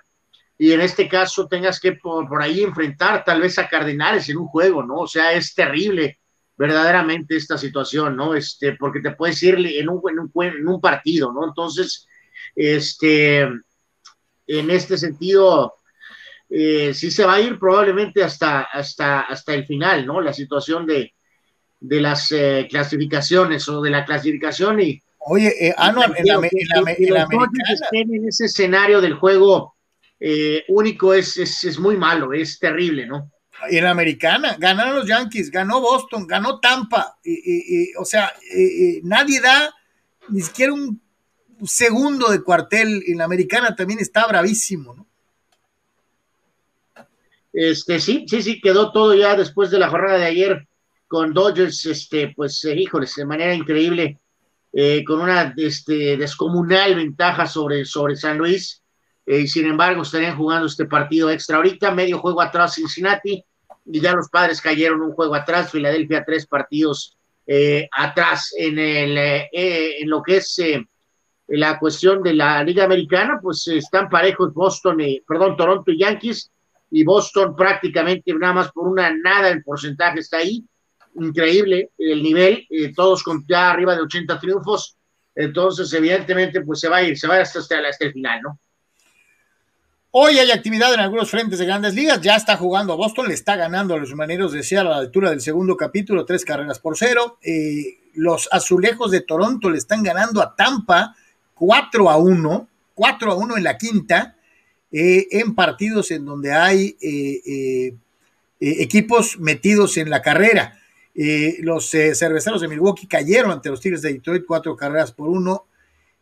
[0.56, 4.46] Y en este caso tengas que por, ahí enfrentar tal vez a Cardenales en un
[4.46, 5.00] juego, ¿no?
[5.00, 6.18] O sea, es terrible
[6.56, 8.34] verdaderamente esta situación, ¿no?
[8.34, 11.46] Este, porque te puedes ir en un, en un, en un partido, ¿no?
[11.46, 12.06] Entonces,
[12.54, 15.74] este, en este sentido,
[16.48, 20.20] eh, sí se va a ir probablemente hasta, hasta, hasta el final, ¿no?
[20.20, 21.14] La situación de,
[21.80, 27.26] de las eh, clasificaciones o de la clasificación y Oye, eh, ah, en, la,
[27.92, 29.74] en, ese escenario del juego
[30.20, 33.30] eh, único es, es, muy malo, es terrible, ¿no?
[33.70, 38.32] En la americana, ganaron los Yankees, ganó Boston, ganó Tampa, y, o sea,
[39.02, 39.74] nadie da
[40.28, 41.00] ni siquiera un
[41.64, 45.06] segundo de cuartel, en la americana también está bravísimo, ¿no?
[47.52, 50.66] Este, sí, sí, sí, quedó todo ya después de la jornada de ayer
[51.06, 54.18] con Dodgers, este, pues, eh, híjoles, de manera increíble,
[54.72, 58.82] eh, con una este, descomunal ventaja sobre, sobre San Luis,
[59.24, 61.58] eh, y sin embargo estarían jugando este partido extra.
[61.58, 63.44] Ahorita medio juego atrás Cincinnati,
[63.86, 67.16] y ya los padres cayeron un juego atrás, Filadelfia tres partidos
[67.92, 69.18] atrás en, el,
[69.52, 70.58] en lo que es
[71.48, 76.50] la cuestión de la Liga Americana, pues están parejos Boston, perdón, Toronto y Yankees,
[76.90, 80.64] y Boston prácticamente nada más por una nada el porcentaje está ahí
[81.16, 84.96] increíble el nivel, eh, todos con ya arriba de 80 triunfos,
[85.34, 88.58] entonces evidentemente pues se va a ir, se va a ir hasta, el final, ¿no?
[90.16, 93.56] Hoy hay actividad en algunos frentes de grandes ligas, ya está jugando Boston, le está
[93.56, 96.96] ganando a los maneros de Seattle a la altura del segundo capítulo, tres carreras por
[96.96, 97.38] cero.
[97.42, 101.16] Eh, los azulejos de Toronto le están ganando a Tampa
[101.54, 104.36] 4 a 1, 4 a 1 en la quinta,
[104.92, 106.96] eh, en partidos en donde hay
[108.60, 110.78] equipos metidos en la carrera.
[111.16, 115.28] Eh, los eh, cerveceros de Milwaukee cayeron ante los Tigres de Detroit, cuatro carreras por
[115.28, 115.66] uno.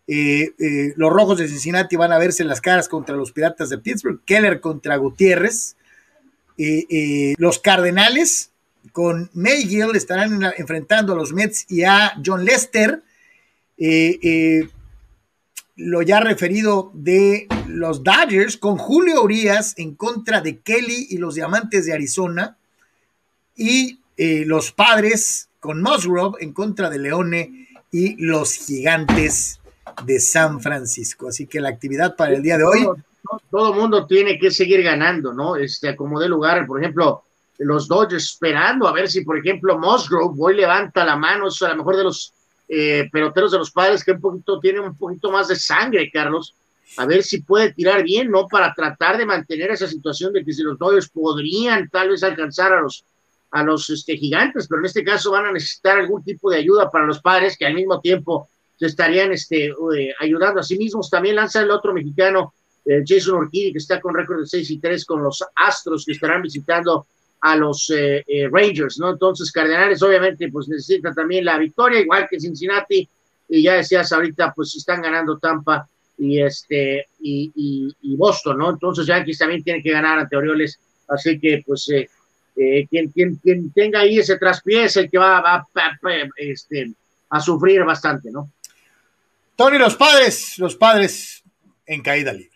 [0.06, 4.20] Eh, los rojos de Cincinnati van a verse las caras contra los piratas de Pittsburgh,
[4.24, 5.76] Keller contra Gutiérrez.
[7.38, 8.50] los Cardenales
[8.92, 13.02] con Maygill estarán enfrentando a los Mets y a John Lester.
[15.76, 21.34] lo ya referido de los Dodgers con Julio Urias en contra de Kelly y los
[21.34, 22.56] Diamantes de Arizona.
[23.56, 29.60] Y eh, los padres con Musgrove en contra de Leone y los gigantes
[30.04, 31.28] de San Francisco.
[31.28, 32.86] Así que la actividad para el día de hoy
[33.50, 35.56] todo mundo tiene que seguir ganando, ¿no?
[35.56, 37.24] Este, como de lugar, por ejemplo,
[37.58, 41.68] los Dodgers esperando a ver si, por ejemplo, Musgrove hoy levanta la mano, es a
[41.68, 42.32] lo mejor de los
[42.68, 46.54] eh, peloteros de los padres que un poquito tienen un poquito más de sangre, Carlos,
[46.96, 48.48] a ver si puede tirar bien, ¿no?
[48.48, 52.72] Para tratar de mantener esa situación de que si los Dodgers podrían tal vez alcanzar
[52.72, 53.04] a los
[53.52, 56.90] a los este, gigantes, pero en este caso van a necesitar algún tipo de ayuda
[56.90, 58.48] para los padres que al mismo tiempo
[58.86, 61.10] estarían este, eh, ayudando a sí mismos.
[61.10, 62.54] También lanza el otro mexicano,
[62.84, 66.12] eh, Jason Orquídez, que está con récord de 6 y 3 con los Astros que
[66.12, 67.06] estarán visitando
[67.40, 69.10] a los eh, Rangers, ¿no?
[69.10, 73.08] Entonces, Cardenales obviamente pues necesita también la victoria, igual que Cincinnati,
[73.48, 75.86] y ya decías ahorita, pues están ganando Tampa
[76.18, 78.70] y este y, Boston, ¿no?
[78.70, 80.78] Entonces Yankees también tiene que ganar ante Orioles,
[81.08, 85.40] así que pues eh, quien, quien, quien, tenga ahí ese traspié es el que va,
[85.40, 85.66] va,
[86.36, 86.92] este,
[87.30, 88.50] a sufrir bastante, ¿no?
[89.56, 91.42] Tony, los padres, los padres
[91.86, 92.52] en caída libre.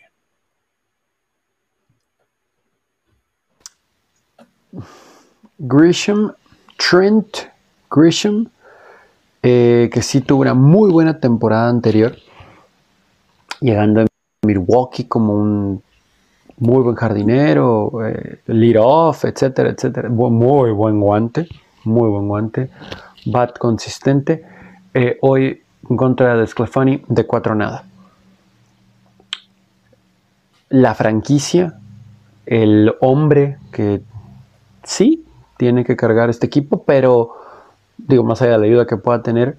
[5.59, 6.34] Grisham,
[6.76, 7.49] Trent
[7.90, 8.49] Grisham,
[9.42, 12.16] eh, que sí tuvo una muy buena temporada anterior,
[13.61, 14.07] llegando a
[14.47, 15.82] Milwaukee como un
[16.59, 20.09] muy buen jardinero, eh, lead off, etcétera, etcétera.
[20.09, 21.49] Muy buen guante,
[21.84, 22.70] muy buen guante.
[23.26, 24.44] Bat consistente.
[24.94, 27.84] Eh, hoy en contra de Sclafani de cuatro nada.
[30.68, 31.78] La franquicia,
[32.45, 34.03] el hombre que
[34.82, 35.24] sí
[35.57, 37.34] tiene que cargar este equipo, pero
[37.99, 39.59] digo, más allá de la ayuda que pueda tener,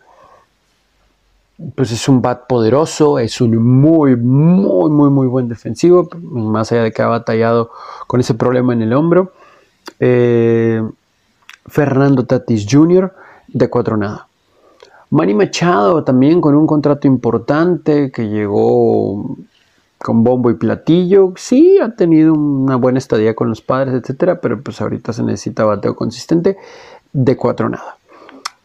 [1.75, 6.84] pues es un bat poderoso, es un muy, muy, muy, muy buen defensivo, más allá
[6.84, 7.71] de que ha batallado
[8.05, 9.32] con ese problema en el hombro.
[9.99, 10.84] Eh,
[11.65, 13.13] Fernando Tatis Jr.
[13.47, 14.26] de cuatro nada.
[15.09, 19.37] Manny Machado también con un contrato importante que llegó
[19.97, 21.33] con bombo y platillo.
[21.37, 25.63] Sí, ha tenido una buena estadía con los padres, etcétera, pero pues ahorita se necesita
[25.63, 26.57] bateo consistente
[27.13, 27.97] de cuatro nada.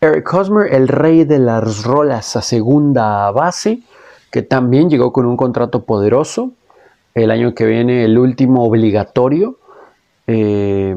[0.01, 3.83] Eric Hosmer, el rey de las rolas a segunda base,
[4.33, 6.51] que también llegó con un contrato poderoso.
[7.15, 9.59] El año que viene, el último obligatorio.
[10.27, 10.97] Eh,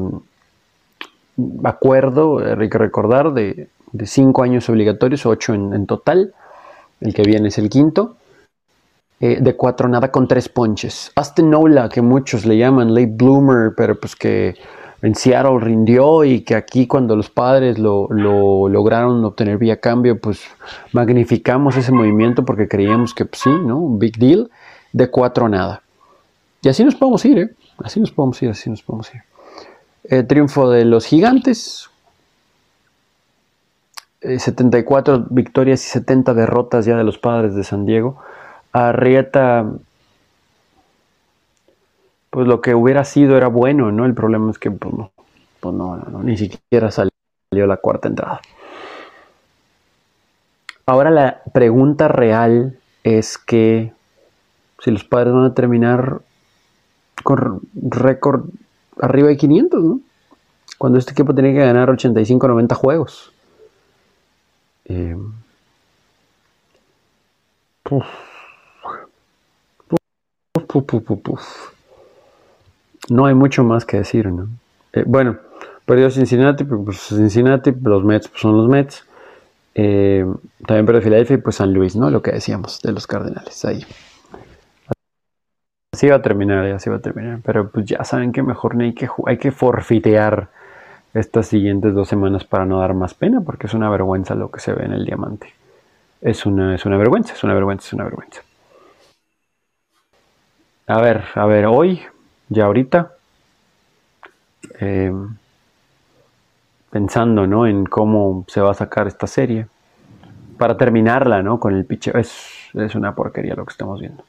[1.62, 3.68] acuerdo, hay que recordar, de,
[4.04, 6.34] cinco años obligatorios, ocho en, total.
[7.00, 8.16] El que viene es el quinto.
[9.18, 11.12] Eh, de cuatro nada con tres ponches.
[11.14, 14.56] Austin Nola, que muchos le llaman late bloomer, pero pues que
[15.02, 20.42] en Seattle rindió y que aquí cuando los padres lo, lograron obtener vía cambio, pues
[20.92, 23.78] magnificamos ese movimiento porque creíamos que pues, sí, ¿no?
[23.78, 24.50] Un big deal
[24.92, 25.82] de cuatro nada.
[26.62, 27.50] Y así nos podemos ir, ¿eh?
[27.78, 29.22] Así nos podemos ir, así nos podemos ir.
[30.04, 31.88] El triunfo de los gigantes.
[34.38, 38.18] 74 eh, victorias y 70 derrotas ya de los padres de San Diego.
[38.72, 39.66] Arrieta
[42.36, 44.04] pues lo que hubiera sido era bueno, ¿no?
[44.04, 45.10] El problema es que pues no,
[45.60, 47.10] pues no, ni siquiera salió
[47.50, 48.40] la cuarta entrada.
[50.84, 53.92] Ahora la pregunta real es que
[54.80, 56.20] si los padres van a terminar
[57.22, 58.50] con récord
[59.00, 60.00] arriba de 500, ¿no?
[60.76, 63.32] Cuando este equipo tenía que ganar 85, 90 juegos.
[64.88, 65.16] Eh,
[73.08, 74.48] no hay mucho más que decir, ¿no?
[74.92, 75.36] Eh, bueno,
[75.84, 79.04] perdió Cincinnati, pues Cincinnati, los Mets pues, son los Mets.
[79.74, 80.24] Eh,
[80.66, 82.10] también perdió Filadelfia y pues San Luis, ¿no?
[82.10, 83.84] Lo que decíamos de los Cardenales ahí.
[85.92, 87.40] Así va a terminar, así va a terminar.
[87.44, 90.48] Pero pues ya saben que mejor hay que, hay que forfitear
[91.18, 94.60] estas siguientes dos semanas para no dar más pena, porque es una vergüenza lo que
[94.60, 95.54] se ve en el diamante.
[96.20, 98.42] Es una, es una vergüenza, es una vergüenza, es una vergüenza.
[100.86, 102.02] A ver, a ver, hoy
[102.48, 103.12] ya ahorita,
[104.78, 105.12] eh,
[106.90, 107.66] pensando ¿no?
[107.66, 109.68] en cómo se va a sacar esta serie,
[110.58, 111.58] para terminarla ¿no?
[111.58, 114.22] con el pitch Es, es una porquería lo que estamos viendo.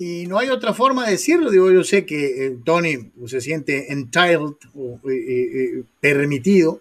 [0.00, 1.50] Y no hay otra forma de decirlo.
[1.50, 6.80] Digo, yo sé que eh, Tony se siente entitled o eh, permitido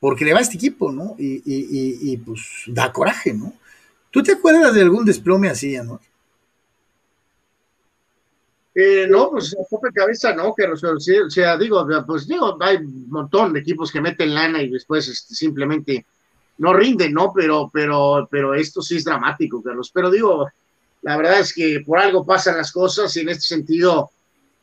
[0.00, 1.14] porque le va a este equipo, ¿no?
[1.16, 3.52] Y, y, pues da coraje, ¿no?
[4.10, 6.00] ¿Tú te acuerdas de algún desplome así, no?
[8.74, 13.10] Eh, no, pues a tope cabeza no, que o sea, digo, pues digo, hay un
[13.10, 16.04] montón de equipos que meten lana y después este, simplemente
[16.58, 17.32] no rinden, ¿no?
[17.32, 19.92] Pero, pero, pero esto sí es dramático, Carlos.
[19.94, 20.48] Pero digo,
[21.08, 24.10] la verdad es que por algo pasan las cosas y en este sentido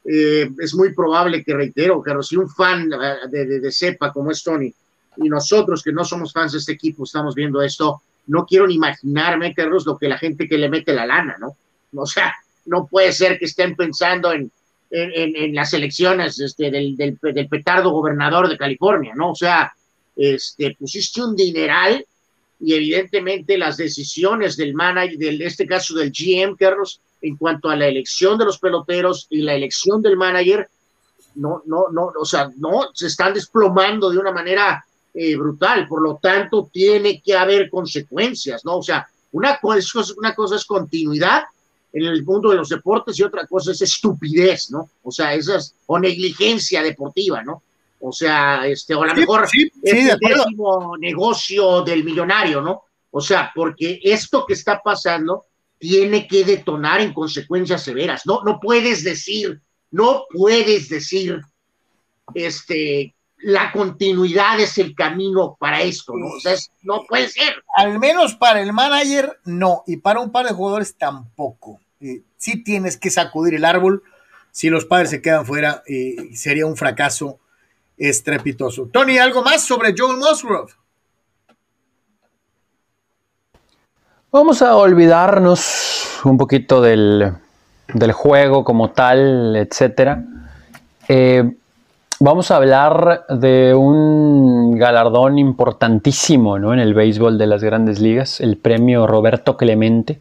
[0.06, 4.30] eh, es muy probable que, reitero, Carlos, si un fan de, de, de cepa como
[4.30, 4.72] es Tony
[5.18, 8.76] y nosotros que no somos fans de este equipo estamos viendo esto, no quiero ni
[8.76, 11.58] imaginarme, Carlos, lo que la gente que le mete la lana, ¿no?
[11.96, 12.32] O sea,
[12.66, 14.52] no puede ser que estén pensando en,
[14.92, 19.32] en, las elecciones este, del, del, del, petardo gobernador de California, ¿no?
[19.32, 19.74] O sea,
[20.16, 22.06] este, pusiste un dineral
[22.60, 27.76] y evidentemente las decisiones del manager, en este caso del GM, Carlos, en cuanto a
[27.76, 30.70] la elección de los peloteros y la elección del manager,
[31.36, 36.02] no, no, no, o sea, no, se están desplomando de una manera eh, brutal, por
[36.02, 38.78] lo tanto, tiene que haber consecuencias, ¿no?
[38.78, 41.44] O sea, una cosa, una cosa es continuidad
[41.92, 44.90] en el mundo de los deportes y otra cosa es estupidez, ¿no?
[45.04, 47.64] O sea, esas, o negligencia deportiva, ¿no?
[48.08, 52.84] O sea, este, o a lo mejor sí, es el décimo negocio del millonario, ¿no?
[53.10, 55.48] O sea, porque esto que está pasando
[55.80, 58.22] tiene que detonar en consecuencias severas.
[58.28, 61.42] No, no puedes decir, no puedes decir,
[62.36, 66.28] este, la continuidad es el camino para esto, ¿no?
[66.28, 66.54] O sea,
[66.84, 67.56] no puede ser.
[67.76, 71.80] Al menos para el manager, no, y para un par de jugadores tampoco.
[72.00, 74.04] Eh, sí tienes que sacudir el árbol.
[74.52, 77.40] Si los padres se quedan fuera, eh, sería un fracaso
[77.98, 78.90] estrepitoso.
[78.92, 80.74] Tony, ¿algo más sobre Joel Musgrove?
[84.32, 87.32] Vamos a olvidarnos un poquito del,
[87.94, 90.24] del juego como tal, etcétera.
[91.08, 91.56] Eh,
[92.20, 96.74] vamos a hablar de un galardón importantísimo ¿no?
[96.74, 100.20] en el béisbol de las grandes ligas, el premio Roberto Clemente.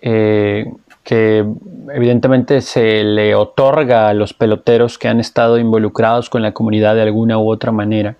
[0.00, 0.72] Eh,
[1.06, 1.46] que
[1.94, 7.02] evidentemente se le otorga a los peloteros que han estado involucrados con la comunidad de
[7.02, 8.16] alguna u otra manera.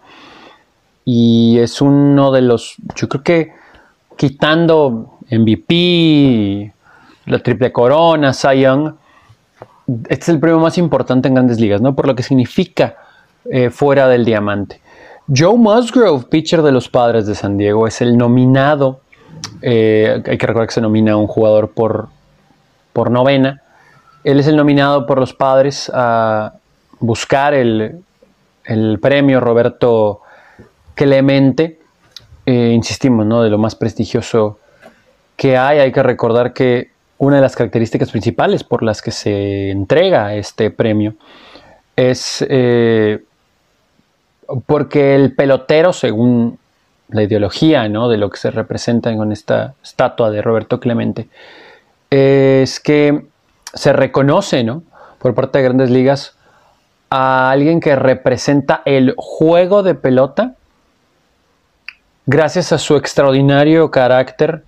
[1.04, 3.52] Y es uno de los, yo creo que
[4.16, 6.72] quitando MVP,
[7.26, 8.94] la triple corona, Cy Young,
[10.08, 11.96] este es el premio más importante en grandes ligas, ¿no?
[11.96, 12.98] Por lo que significa
[13.50, 14.80] eh, fuera del diamante.
[15.36, 19.00] Joe Musgrove, pitcher de los padres de San Diego, es el nominado.
[19.60, 22.10] Eh, hay que recordar que se nomina a un jugador por,
[22.96, 23.60] por novena.
[24.24, 26.54] Él es el nominado por los padres a
[26.98, 28.00] buscar el,
[29.02, 30.22] premio Roberto
[30.94, 31.78] Clemente.
[32.46, 33.42] Eh, insistimos, ¿no?
[33.42, 34.58] De lo más prestigioso
[35.36, 35.80] que hay.
[35.80, 40.70] Hay que recordar que una de las características principales por las que se entrega este
[40.70, 41.16] premio
[41.96, 43.22] es eh,
[44.64, 46.58] porque el pelotero, según
[47.10, 48.08] la ideología ¿no?
[48.08, 51.28] de lo que se representa con esta estatua de Roberto Clemente,
[52.10, 53.26] es que
[53.74, 54.82] se reconoce, ¿no?
[55.18, 56.36] Por parte de grandes ligas
[57.10, 60.54] a alguien que representa el juego de pelota
[62.26, 64.64] gracias a su extraordinario carácter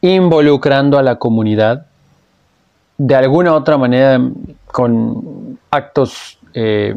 [0.00, 1.86] involucrando a la comunidad
[2.96, 4.20] de alguna u otra manera
[4.66, 6.96] con actos eh,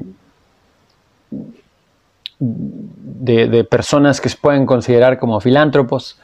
[2.40, 6.20] de, personas que se pueden considerar como filántropos,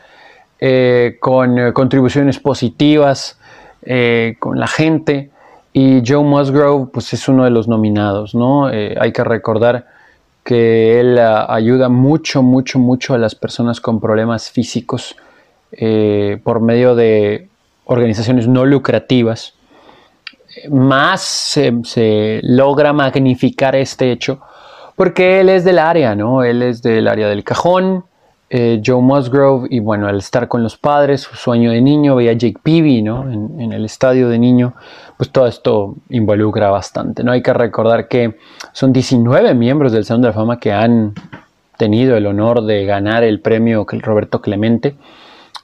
[0.59, 3.39] eh, con eh, contribuciones positivas
[3.83, 5.29] eh, con la gente.
[5.71, 8.65] Y Joe Musgrove, pues es uno de los nominados, ¿no?
[8.65, 9.85] Hay que recordar
[10.43, 15.15] que él ayuda mucho, mucho, mucho a las personas con problemas físicos
[16.43, 17.47] por medio de
[17.85, 19.53] organizaciones no lucrativas.
[20.71, 24.41] Más se, se, logra magnificar este hecho
[24.95, 26.43] porque él es del área, ¿no?
[26.43, 28.03] Él es del área del cajón,
[28.49, 32.33] eh, Joe Musgrove y bueno, al estar con los padres, su sueño de niño, veía
[32.33, 33.29] Jake Peavy ¿no?
[33.29, 34.73] en, el estadio de niño,
[35.17, 37.23] pues todo esto involucra bastante.
[37.23, 37.33] ¿no?
[37.33, 38.37] Hay que recordar que
[38.71, 41.13] son 19 miembros del Salón de la Fama que han
[41.77, 44.95] tenido el honor de ganar el premio Roberto Clemente.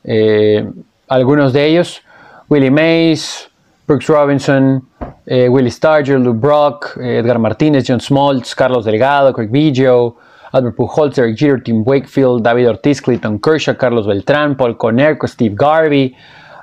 [0.04, 0.70] Eh,
[1.08, 2.02] algunos de ellos,
[2.50, 3.50] Willie Mays,
[3.88, 4.86] Brooks Robinson,
[5.26, 10.18] eh, Willie Starger, Lou Brock, Edgar Martínez, John Smoltz, Carlos Delgado, Craig Biggio,
[10.54, 16.16] Albert Pujols, Jeter, Tim Wakefield, David Ortiz, Clayton Kershaw, Carlos Beltrán, Paul Conerco, Steve Garvey,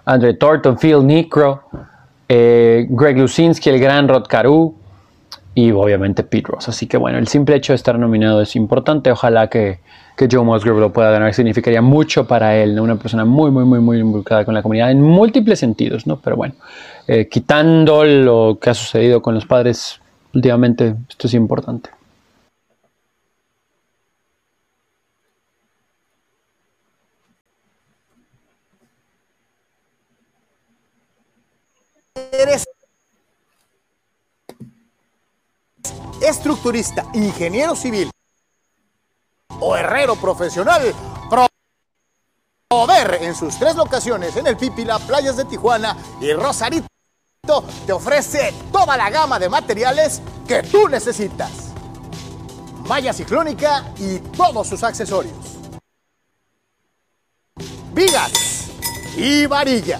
[0.04, 1.62] Andre Thornton, Phil Nicro,
[2.28, 4.74] eh, Greg Lucinski, el gran Rod Caru
[5.54, 6.68] y obviamente Pete Ross.
[6.68, 9.10] Así que bueno, el simple hecho de estar nominado es importante.
[9.10, 9.80] Ojalá que,
[10.30, 11.32] Joe Musgrove lo pueda ganar.
[11.32, 12.82] Significaría mucho para él, ¿no?
[12.82, 16.16] Una persona muy, muy, muy, muy involucrada con la comunidad en múltiples sentidos, ¿no?
[16.16, 16.54] Pero bueno,
[17.08, 19.98] eh, quitando lo que ha sucedido con los padres
[20.34, 21.88] últimamente, esto es importante.
[32.32, 32.68] Eres
[36.22, 38.10] estructurista, ingeniero civil
[39.60, 40.94] o herrero profesional,
[42.68, 46.86] Prover en sus tres locaciones en el Pipila, Playas de Tijuana y Rosarito
[47.84, 51.50] te ofrece toda la gama de materiales que tú necesitas.
[52.86, 55.34] Malla ciclónica y todos sus accesorios.
[57.92, 58.70] Vigas
[59.16, 59.98] y varilla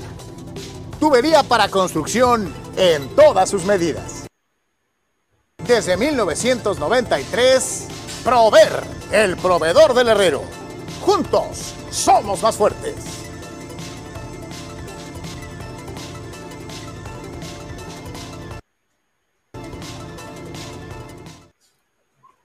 [1.01, 4.27] tubería para construcción en todas sus medidas.
[5.67, 7.89] Desde 1993,
[8.23, 10.43] Prover, el proveedor del herrero.
[11.01, 12.95] Juntos, somos más fuertes.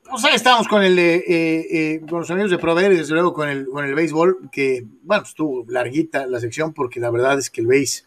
[0.10, 3.50] Pues ahí estamos con el eh, eh, los amigos de Prover y desde luego con
[3.50, 7.60] el, con el béisbol, que bueno, estuvo larguita la sección porque la verdad es que
[7.60, 8.06] el béis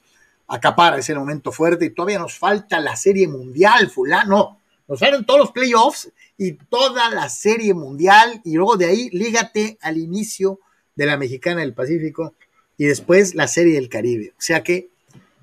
[0.49, 4.61] acapara ese momento fuerte y todavía nos falta la serie mundial, fulano.
[4.89, 9.79] Nos salen todos los playoffs y toda la serie mundial y luego de ahí lígate
[9.83, 10.61] al inicio
[10.95, 12.35] de la mexicana del Pacífico
[12.79, 14.31] y después la serie del Caribe.
[14.31, 14.89] O sea que,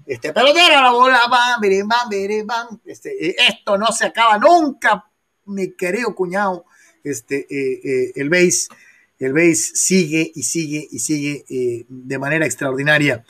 [0.08, 5.06] este, pelotero, la bola, bam, bam, bam, bam, este, eh, esto no se acaba nunca,
[5.46, 6.66] mi querido cuñado,
[7.04, 8.68] este, eh, eh, el base,
[9.20, 11.46] el sigue y sigue y sigue
[11.88, 13.24] de manera extraordinaria.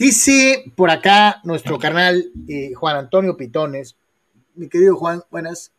[0.00, 3.98] Dice por acá nuestro carnal eh, Juan Antonio Pitones,
[4.54, 5.72] mi querido Juan, buenas.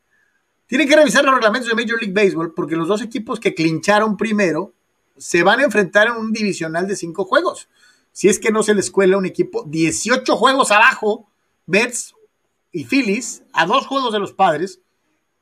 [0.68, 4.18] Tienen que revisar los reglamentos de Major League Baseball porque los dos equipos que clincharon
[4.18, 4.76] primero
[5.18, 7.68] se van a enfrentar en un divisional de cinco juegos.
[8.12, 11.28] Si es que no se les cuela un equipo 18 juegos abajo,
[11.66, 12.14] Mets
[12.72, 14.82] y Phillies, a dos juegos de los padres,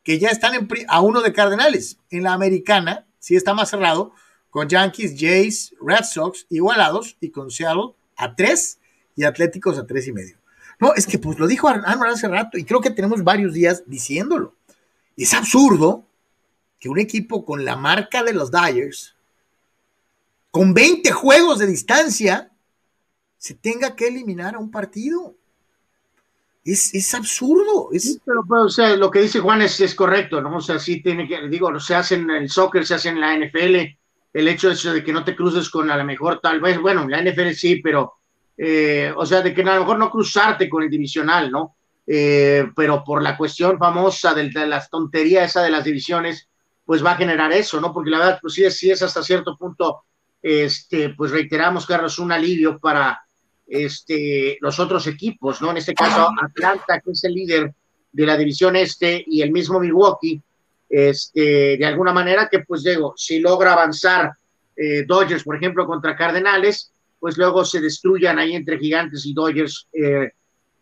[0.05, 1.99] que ya están en a uno de Cardenales.
[2.11, 4.13] En la americana, sí está más cerrado,
[4.49, 8.79] con Yankees, Jays, Red Sox igualados y con Seattle a tres
[9.15, 10.37] y Atléticos a tres y medio.
[10.79, 13.83] No, es que pues lo dijo Arnold hace rato y creo que tenemos varios días
[13.85, 14.55] diciéndolo.
[15.17, 16.05] Es absurdo
[16.79, 19.15] que un equipo con la marca de los Dyers,
[20.51, 22.51] con 20 juegos de distancia,
[23.37, 25.35] se tenga que eliminar a un partido.
[26.63, 27.89] Es, es absurdo.
[27.91, 28.19] Es...
[28.97, 30.57] Lo que dice Juan es, es, correcto, ¿no?
[30.57, 33.35] O sea, sí tiene que, digo, se hace en el soccer, se hace en la
[33.35, 33.98] NFL,
[34.33, 37.11] el hecho de, que no te cruces con a lo mejor tal vez, bueno, en
[37.11, 38.13] la NFL sí, pero,
[38.57, 41.75] eh, o sea, de que a lo mejor no cruzarte con el divisional, ¿no?
[42.05, 46.49] Eh, pero por la cuestión famosa de, de las tonterías esa de las divisiones,
[46.83, 47.93] pues va a generar eso, ¿no?
[47.93, 50.05] Porque la verdad, pues sí es, sí es hasta cierto punto,
[50.41, 53.21] este, pues reiteramos, Carlos, un alivio para
[53.67, 55.71] este, los otros equipos, ¿no?
[55.71, 57.75] En este caso, Atlanta, que es el líder
[58.11, 60.41] de la división este, y el mismo Milwaukee,
[60.89, 64.31] este, de alguna manera que, pues digo, si logra avanzar
[64.75, 69.87] eh, Dodgers, por ejemplo, contra Cardenales, pues luego se destruyan ahí entre Gigantes y Dodgers.
[69.93, 70.31] Eh,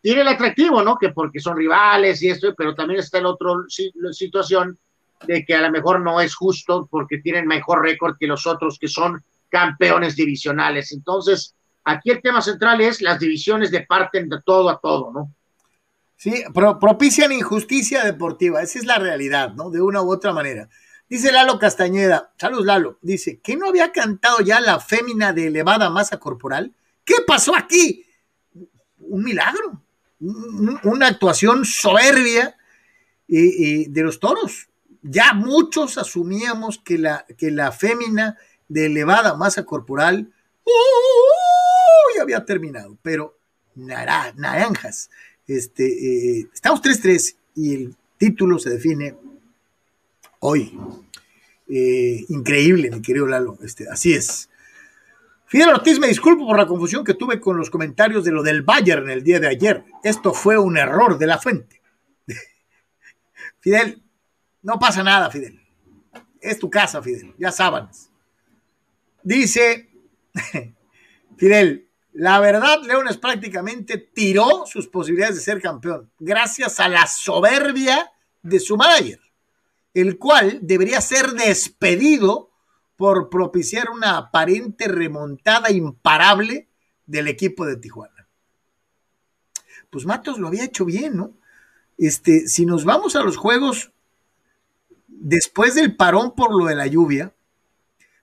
[0.02, 0.98] tiene el atractivo, ¿no?
[0.98, 4.78] Que porque son rivales y esto, pero también está el otro sí, la situación
[5.26, 8.78] de que a lo mejor no es justo porque tienen mejor récord que los otros
[8.80, 10.92] que son campeones divisionales.
[10.92, 15.34] Entonces, aquí el tema central es las divisiones de parten de todo a todo, ¿no?
[16.18, 19.70] Sí, pro propician injusticia deportiva, esa es la realidad, ¿no?
[19.70, 20.68] De una u otra manera.
[21.08, 25.90] Dice Lalo Castañeda, saludos Lalo, dice, ¿que no había cantado ya la fémina de elevada
[25.92, 26.74] masa corporal?
[27.06, 28.06] ¿Qué pasó aquí?
[29.00, 29.82] Un milagro,
[30.20, 32.58] un, una actuación soberbia
[33.28, 34.70] de los toros.
[35.04, 38.38] Ya muchos asumíamos que la, que la fémina
[38.68, 40.34] de elevada masa corporal
[40.66, 43.38] uh, ya había terminado, pero
[43.76, 45.10] nara, naranjas.
[45.48, 49.16] Este, eh, estamos 3-3 y el título se define
[50.40, 50.78] hoy.
[51.70, 53.58] Eh, increíble, mi querido Lalo.
[53.64, 54.50] Este, así es.
[55.46, 58.64] Fidel Ortiz, me disculpo por la confusión que tuve con los comentarios de lo del
[58.64, 59.86] Bayern el día de ayer.
[60.04, 61.82] Esto fue un error de la fuente.
[63.62, 64.04] Fidel,
[64.62, 65.62] no pasa nada, Fidel.
[66.42, 67.34] Es tu casa, Fidel.
[67.38, 68.12] Ya sábanas.
[69.24, 69.90] Dice
[71.38, 71.87] Fidel,
[72.20, 78.12] la verdad, Leones prácticamente tiró sus posibilidades de ser campeón gracias a la soberbia
[78.42, 79.20] de su manager,
[79.94, 82.50] el cual debería ser despedido
[82.96, 86.68] por propiciar una aparente remontada imparable
[87.06, 88.28] del equipo de Tijuana.
[89.92, 91.34] Pues Matos lo había hecho bien, ¿no?
[92.00, 93.92] Este, si nos vamos a los juegos
[95.08, 97.32] después del parón por lo de la lluvia,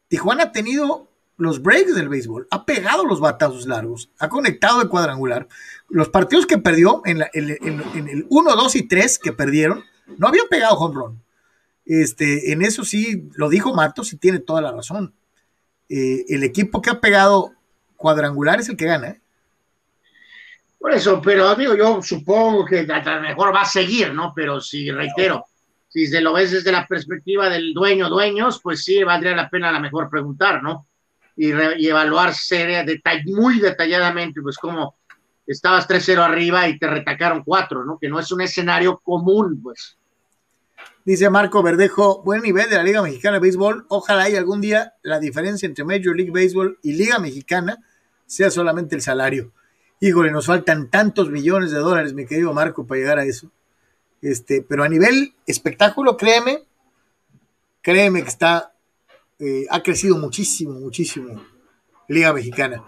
[0.09, 4.89] Tijuana ha tenido los breaks del béisbol, ha pegado los batazos largos, ha conectado de
[4.89, 5.49] cuadrangular.
[5.89, 9.85] Los partidos que perdió en, la, en, en, el 1, 2 y 3 que perdieron,
[10.18, 11.22] no habían pegado home run.
[11.85, 15.12] Este, en eso sí, lo dijo Matos y tiene toda la razón.
[15.89, 17.53] Eh, el equipo que ha pegado
[17.97, 19.09] cuadrangular es el que gana.
[19.09, 19.20] ¿eh?
[20.78, 24.32] Por eso, pero digo, yo supongo que a lo mejor va a seguir, ¿no?
[24.35, 25.45] Pero si reitero,
[25.89, 29.68] si se lo ves desde la perspectiva del dueño, dueños, pues sí, valdría la pena
[29.68, 30.87] a lo mejor preguntar, ¿no?
[31.37, 32.85] Y, y evaluar seria,
[33.26, 34.97] muy detalladamente, pues como
[35.47, 37.99] estabas 3-0 arriba y te retacaron 4, ¿no?
[37.99, 39.97] Que no es un escenario común, pues.
[41.05, 43.85] Dice Marco Verdejo, buen nivel de la Liga Mexicana de Béisbol.
[43.89, 47.78] Ojalá haya algún día la diferencia entre Major League Baseball y Liga Mexicana
[48.26, 49.53] sea solamente el salario.
[50.01, 53.51] Híjole, nos faltan tantos millones de dólares, mi querido Marco, para llegar a eso.
[54.22, 56.64] Este, pero a nivel espectáculo, créeme,
[57.82, 58.74] créeme que está,
[59.45, 61.45] eh, ha crecido muchísimo, muchísimo
[62.09, 62.82] Liga Mexicana.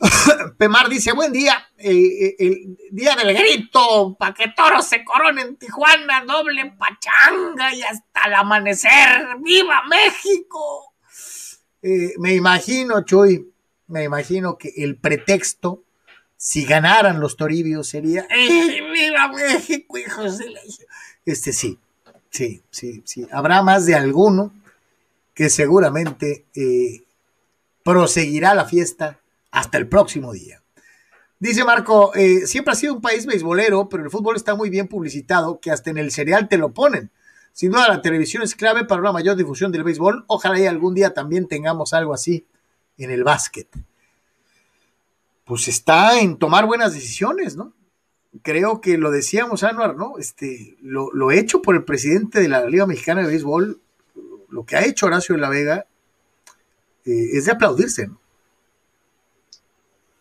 [0.58, 5.48] Pemar dice, buen día, eh, eh, el día del grito, para que toros se coronen
[5.48, 10.92] en Tijuana, doble pachanga y hasta el amanecer, ¡viva México!
[12.18, 13.48] me imagino, Chuy,
[13.86, 15.84] me imagino que el pretexto,
[16.36, 20.60] si ganaran los toribios, sería, ¡viva México, hijos de la...
[21.24, 21.78] Este sí,
[22.30, 23.26] sí, sí, sí.
[23.30, 24.52] Habrá más de alguno
[25.36, 27.04] que seguramente eh,
[27.84, 29.20] proseguirá la fiesta
[29.50, 30.62] hasta el próximo día.
[31.38, 34.88] Dice Marco, eh, siempre ha sido un país beisbolero, pero el fútbol está muy bien
[34.88, 37.10] publicitado, que hasta en el cereal te lo ponen.
[37.52, 40.24] Sin duda la televisión es clave para una mayor difusión del béisbol.
[40.26, 42.46] Ojalá y algún día también tengamos algo así
[42.96, 43.68] en el básquet.
[45.44, 47.74] Pues está en tomar buenas decisiones, ¿no?
[48.42, 50.18] creo que lo decíamos, Anuar, ¿no?
[50.18, 53.80] Este, lo, hecho por el presidente de la Liga Mexicana de Béisbol,
[54.50, 55.86] lo que ha hecho Horacio de la Vega,
[57.04, 58.20] eh, es de aplaudirse, ¿no?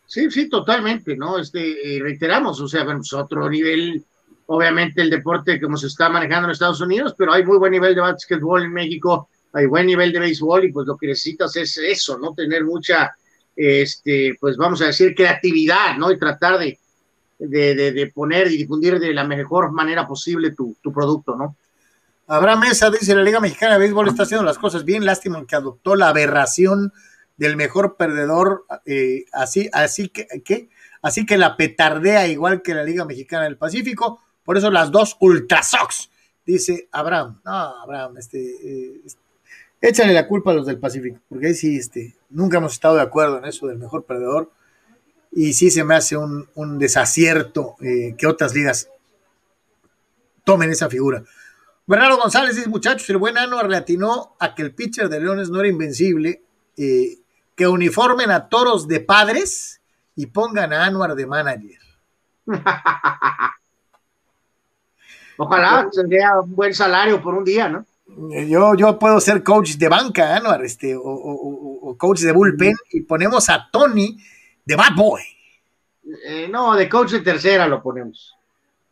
[0.05, 1.39] Sí, sí, totalmente, ¿no?
[1.39, 4.03] Este, eh, reiteramos, o sea, bueno, es otro nivel,
[4.45, 7.95] obviamente el deporte como se está manejando en Estados Unidos, pero hay muy buen nivel
[7.95, 11.77] de básquetbol en México, hay buen nivel de béisbol y pues lo que necesitas es
[11.77, 12.33] eso, ¿no?
[12.33, 13.15] Tener mucha,
[13.55, 16.11] este, pues vamos a decir, creatividad, ¿no?
[16.11, 16.79] Y tratar de,
[17.39, 21.55] de, poner y difundir de la mejor manera posible tu, producto, ¿no?
[22.27, 25.55] Abraham Mesa dice, la Liga Mexicana de Béisbol está haciendo las cosas bien, lástima que
[25.55, 26.91] adoptó la aberración
[27.37, 30.69] del mejor perdedor, eh, así, así que,
[31.01, 35.17] así que la petardea igual que la Liga Mexicana del Pacífico, por eso las dos
[35.19, 36.09] Ultra Sox,
[36.45, 37.41] dice Abraham.
[37.43, 39.01] No, Abraham, este, eh,
[39.81, 43.01] échale la culpa a los del Pacífico, porque ahí sí, este, nunca hemos estado de
[43.01, 44.51] acuerdo en eso del mejor perdedor
[45.31, 48.89] y sí se me hace un, desacierto eh, que otras ligas
[50.45, 51.23] tomen esa figura.
[51.87, 55.49] Bernardo González dice, muchachos, el buen Anuar le atinó a que el pitcher de Leones
[55.49, 56.41] no era invencible,
[56.77, 57.19] eh,
[57.55, 59.81] que uniformen a toros de padres
[60.15, 61.79] y pongan a Anuar de manager.
[65.37, 67.85] Ojalá tendría un buen salario por un día, ¿no?
[68.47, 73.49] Yo, yo puedo ser coach de banca, Anuar, este, o coach de bullpen, y ponemos
[73.49, 74.17] a Tony
[74.63, 75.21] de Bad Boy.
[76.23, 78.34] Eh, no, de coach de tercera lo ponemos.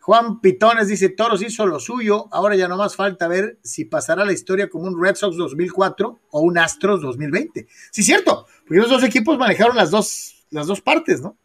[0.04, 4.26] Juan Pitones dice, Toros hizo lo suyo, ahora ya no más falta ver si pasará
[4.26, 7.68] la historia como un Red Sox 2004 o un Astros 2020.
[7.90, 11.38] Sí, cierto, porque los dos equipos manejaron las dos, las dos partes, ¿no?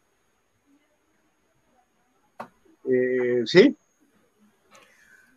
[2.90, 3.76] Eh, sí.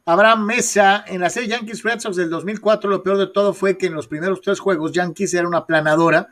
[0.03, 3.77] Abraham Mesa, en la serie Yankees Red Sox del 2004, lo peor de todo fue
[3.77, 6.29] que en los primeros tres juegos Yankees era una planadora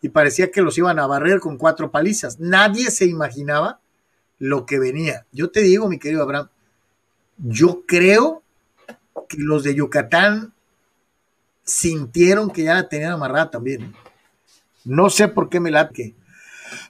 [0.00, 2.40] y parecía que los iban a barrer con cuatro palizas.
[2.40, 3.81] Nadie se imaginaba
[4.38, 5.26] lo que venía.
[5.32, 6.48] Yo te digo, mi querido Abraham,
[7.38, 8.42] yo creo
[9.28, 10.52] que los de Yucatán
[11.64, 13.94] sintieron que ya la tenían amarrada también.
[14.84, 16.14] No sé por qué me la que,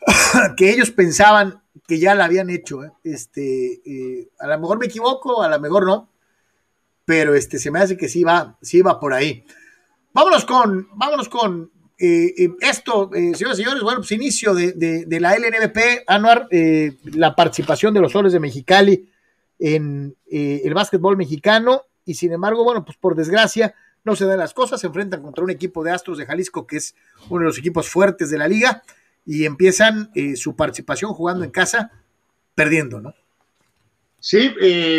[0.57, 2.85] que ellos pensaban que ya la habían hecho.
[2.85, 2.93] ¿eh?
[3.05, 6.09] Este, eh, a lo mejor me equivoco, a lo mejor no,
[7.05, 9.45] pero este, se me hace que sí va, sí va por ahí.
[10.13, 11.71] Vámonos con, vámonos con
[12.05, 16.49] eh, eh, esto, eh, señoras y señores, bueno, pues inicio de, la LNBP, Anuar,
[17.05, 19.09] la participación de los soles de Mexicali
[19.61, 24.53] en el básquetbol mexicano, y sin embargo, bueno, pues por desgracia no se dan las
[24.53, 26.97] cosas, se enfrentan contra un equipo de Astros de Jalisco, que es
[27.29, 28.83] uno de los equipos fuertes de la liga,
[29.25, 31.93] y empiezan su participación jugando en casa,
[32.57, 33.15] perdiendo, ¿no?
[34.19, 34.53] Sí,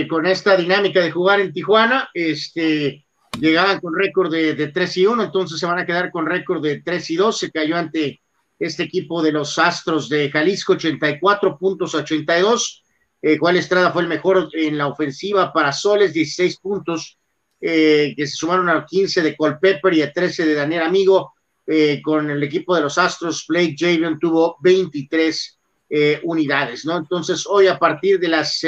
[0.09, 3.02] con esta dinámica de jugar en Tijuana, este,
[3.39, 6.61] llegaban con récord de, de 3 y 1, entonces se van a quedar con récord
[6.61, 7.37] de 3 y 2.
[7.37, 8.21] Se cayó ante
[8.59, 12.83] este equipo de los Astros de Jalisco, 84 puntos a 82.
[13.21, 17.17] Eh, Juan Estrada fue el mejor en la ofensiva para Soles, 16 puntos,
[17.59, 21.33] eh, que se sumaron a 15 de Colpepper y a 13 de Daniel Amigo.
[21.65, 25.59] Eh, con el equipo de los Astros, Blake Javion tuvo 23
[25.89, 26.97] eh, unidades, ¿no?
[26.97, 28.59] Entonces, hoy a partir de las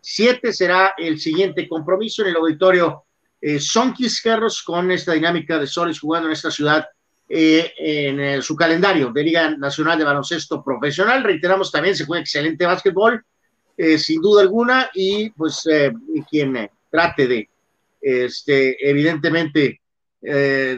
[0.00, 3.04] 7 será el siguiente compromiso en el auditorio
[3.40, 6.86] eh, Sonkis Carros con esta dinámica de Soles jugando en esta ciudad
[7.30, 11.22] eh, en eh, su calendario de Liga Nacional de Baloncesto Profesional.
[11.22, 13.22] Reiteramos también, se juega excelente básquetbol,
[13.76, 15.68] eh, sin duda alguna, y pues
[16.30, 17.48] quien trate de,
[18.00, 19.82] este, evidentemente,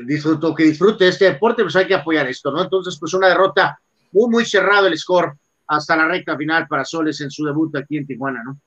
[0.04, 2.62] disfruto, que disfrute este deporte, pues hay que apoyar esto, ¿no?
[2.62, 3.80] Entonces, pues una derrota
[4.12, 5.32] muy, muy cerrado el score
[5.68, 8.60] hasta la recta final para Soles en su debut aquí en Tijuana, ¿no?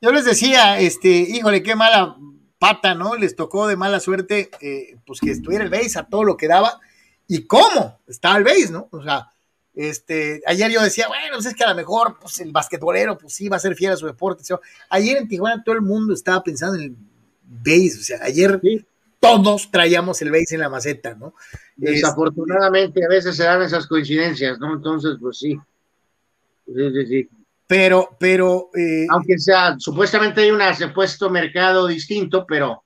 [0.00, 2.16] Yo les decía, este, híjole, qué mala
[2.58, 3.14] pata, ¿no?
[3.16, 6.48] Les tocó de mala suerte, eh, pues que estuviera el base a todo lo que
[6.48, 6.80] daba.
[7.26, 8.00] ¿Y cómo?
[8.06, 8.88] Estaba el base, ¿no?
[8.90, 9.30] O sea,
[9.74, 13.32] Este, ayer yo decía, bueno, pues es que a lo mejor pues, el basquetbolero, pues
[13.34, 14.42] sí, va a ser fiel a su deporte.
[14.90, 16.96] Ayer en Tijuana todo el mundo estaba pensando en el
[17.44, 18.60] base, o sea, ayer
[19.20, 21.32] todos traíamos el base en la maceta, ¿no?
[21.76, 24.74] Desafortunadamente a veces se dan esas coincidencias, ¿no?
[24.74, 25.56] Entonces, pues sí.
[26.66, 27.28] Sí, sí, sí.
[27.68, 28.70] Pero, pero.
[28.74, 32.84] Eh, Aunque sea, supuestamente hay un supuesto mercado distinto, pero,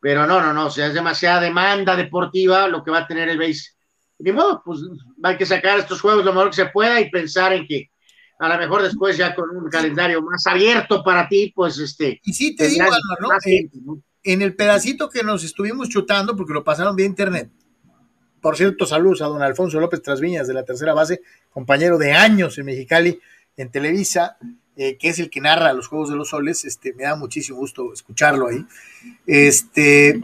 [0.00, 3.28] pero no, no, no, o sea, es demasiada demanda deportiva lo que va a tener
[3.28, 3.70] el base.
[4.18, 4.80] Ni modo, pues
[5.22, 7.90] hay que sacar estos juegos lo mejor que se pueda y pensar en que
[8.40, 12.20] a lo mejor después ya con un calendario más abierto para ti, pues este.
[12.24, 12.86] Y sí te digo,
[13.46, 14.02] eh, ¿no?
[14.24, 17.50] En el pedacito que nos estuvimos chutando, porque lo pasaron vía internet.
[18.40, 22.58] Por cierto, saludos a don Alfonso López Trasviñas de la tercera base, compañero de años
[22.58, 23.20] en Mexicali
[23.56, 24.36] en Televisa,
[24.76, 27.58] eh, que es el que narra los Juegos de los Soles, este, me da muchísimo
[27.58, 28.64] gusto escucharlo ahí.
[29.26, 30.20] Este,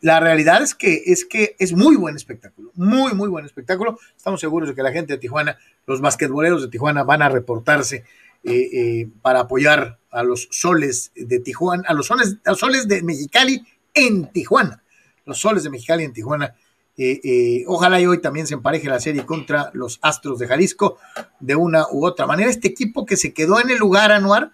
[0.00, 3.98] la realidad es que, es que es muy buen espectáculo, muy, muy buen espectáculo.
[4.16, 8.04] Estamos seguros de que la gente de Tijuana, los basquetboleros de Tijuana van a reportarse
[8.44, 13.02] eh, eh, para apoyar a los soles de Tijuana, a los soles, a soles de
[13.02, 14.82] Mexicali en Tijuana,
[15.26, 16.54] los soles de Mexicali en Tijuana
[16.96, 20.98] eh, eh, ojalá y hoy también se empareje la serie contra los Astros de Jalisco
[21.38, 22.50] de una u otra manera.
[22.50, 24.52] Este equipo que se quedó en el lugar anual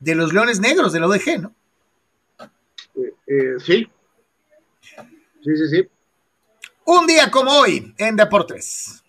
[0.00, 1.54] de los Leones Negros de la ODG, ¿no?
[3.26, 3.88] Eh, sí.
[5.42, 5.88] Sí, sí, sí.
[6.86, 9.02] Un día como hoy en Deportes.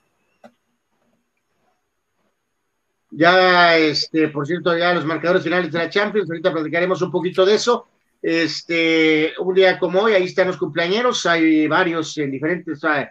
[3.11, 7.45] Ya, este, por cierto, ya los marcadores finales de la Champions, ahorita platicaremos un poquito
[7.45, 7.87] de eso.
[8.27, 13.07] Este, un día como hoy, ahí están los cumpleaños, hay varios en diferentes ah,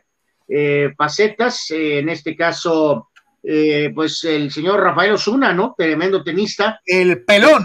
[0.48, 3.10] eh, facetas, eh, en este caso,
[3.40, 5.72] eh, pues el señor Rafael Osuna, ¿no?
[5.78, 6.80] Tremendo tenista.
[6.84, 7.64] El pelón.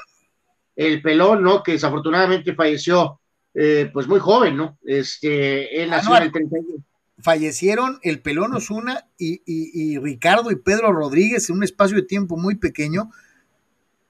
[0.75, 1.63] El pelón, ¿no?
[1.63, 3.19] Que desafortunadamente falleció,
[3.51, 4.77] pues muy joven, ¿no?
[4.85, 6.83] Este, él nació en el 31.
[7.17, 12.57] Fallecieron el pelón Osuna y, Ricardo y Pedro Rodríguez en un espacio de tiempo muy
[12.57, 13.09] pequeño,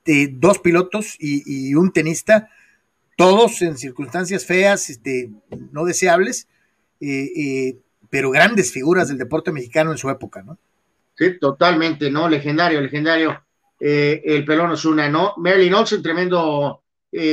[0.03, 2.49] de dos pilotos y un tenista
[3.19, 5.29] todos en circunstancias feas, este,
[5.73, 6.47] no deseables,
[7.01, 7.77] eh, eh,
[8.09, 10.57] pero grandes figuras del deporte mexicano en su época, ¿no?
[11.17, 12.29] Sí, totalmente, ¿no?
[12.29, 13.43] Legendario, legendario.
[13.77, 15.33] Eh, el pelón Osuna, ¿no?
[15.35, 16.81] Merlin Olsen, tremendo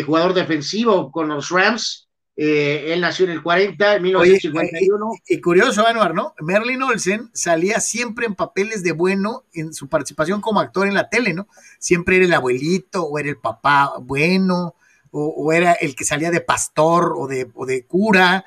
[0.06, 2.08] jugador defensivo con los Rams.
[2.34, 5.10] él nació en el 40, en 1951.
[5.28, 6.34] y, curioso, Anuar, ¿no?
[6.40, 11.08] Merlin Olsen salía siempre en papeles de bueno en su participación como actor en la
[11.08, 11.46] tele, ¿no?
[11.78, 14.74] Siempre era el abuelito o era el papá bueno
[15.16, 18.44] o, era el que salía de pastor o de, de cura.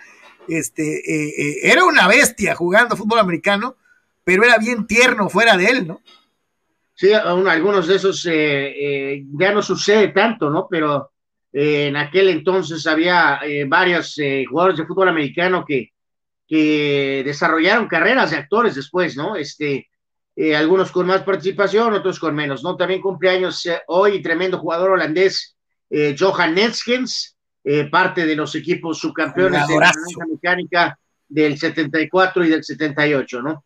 [0.48, 3.76] Este, eh, eh, era una bestia jugando fútbol americano,
[4.24, 6.02] pero era bien tierno fuera de él, ¿no?
[6.96, 10.68] Sí, aún algunos de esos eh, ya no sucede tanto, ¿no?
[10.70, 11.12] Pero
[11.52, 15.94] en aquel entonces había varios jugadores de fútbol americano que,
[16.48, 19.36] que desarrollaron carreras de actores después, ¿no?
[19.36, 19.90] Este,
[20.56, 22.76] algunos con más participación, otros con menos, ¿no?
[22.76, 25.58] También cumpleaños hoy, tremendo jugador holandés,
[25.90, 29.92] eh, Johan Netskens, eh, parte de los equipos subcampeones de la
[30.30, 33.66] mecánica del 74 y del 78, ¿no?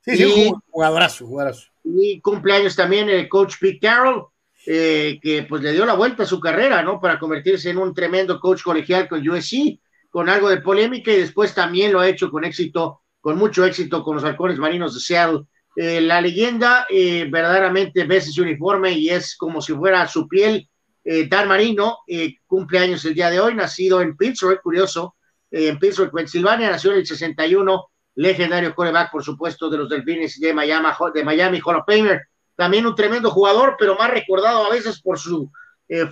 [0.00, 1.68] Sí, sí, jugadorazo, jugadorazo.
[1.84, 4.26] Y cumpleaños también el coach Pete Carroll,
[4.66, 7.00] eh, que pues le dio la vuelta a su carrera, ¿no?
[7.00, 9.78] Para convertirse en un tremendo coach colegial con USC,
[10.10, 14.02] con algo de polémica y después también lo ha hecho con éxito, con mucho éxito
[14.02, 15.46] con los halcones marinos de Seattle.
[15.74, 20.68] la leyenda verdaderamente ves ese uniforme y es como si fuera su piel
[21.04, 25.16] eh, Dan Marino eh, cumple años el día de hoy, nacido en Pittsburgh, curioso,
[25.50, 30.38] eh, en Pittsburgh, Pensilvania, nació en el 61, legendario coreback, por supuesto, de los Delfines
[30.38, 32.20] de Miami, de Miami Hall of Famer.
[32.54, 35.50] También un tremendo jugador, pero más recordado a veces por su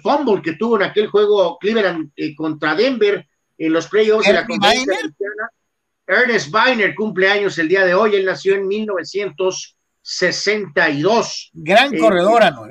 [0.03, 3.27] fumble que tuvo en aquel juego Cleveland contra Denver
[3.57, 5.11] en los playoffs de la conferencia
[6.11, 11.51] Ernest Weiner cumple años el día de hoy, él nació en 1962.
[11.53, 12.67] Gran corredora, ¿no?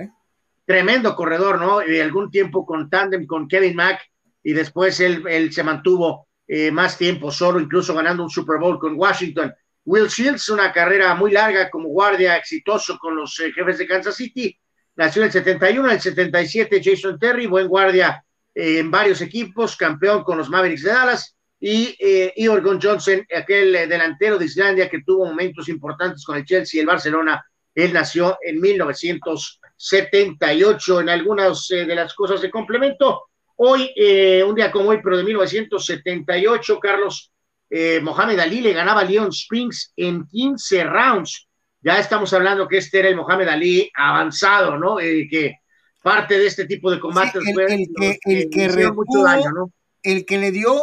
[0.69, 1.81] Tremendo corredor, ¿no?
[1.83, 4.01] Y algún tiempo con tándem con Kevin Mack
[4.43, 8.77] y después él, él se mantuvo eh, más tiempo solo, incluso ganando un Super Bowl
[8.77, 9.51] con Washington.
[9.85, 14.15] Will Shields, una carrera muy larga como guardia, exitoso con los eh, jefes de Kansas
[14.15, 14.55] City.
[14.95, 19.75] Nació en el 71, en el 77 Jason Terry, buen guardia eh, en varios equipos,
[19.75, 21.35] campeón con los Mavericks de Dallas.
[21.59, 21.97] Y
[22.37, 26.85] Iorgon Johnson, aquel delantero de Islandia que tuvo momentos importantes con el Chelsea y el
[26.85, 27.43] Barcelona.
[27.73, 29.59] Él nació en 1900.
[29.79, 33.27] 78 en algunas eh, de las cosas de complemento.
[33.55, 37.31] Hoy, eh, un día como hoy, pero de 1978, Carlos
[37.69, 41.47] eh, Mohamed Ali le ganaba a Leon Springs en 15 rounds.
[41.81, 44.97] Ya estamos hablando que este era el Mohamed Ali avanzado, ¿no?
[44.97, 45.55] que
[46.03, 48.65] parte de este tipo de combates el, que, el que,
[50.03, 50.73] el que le dio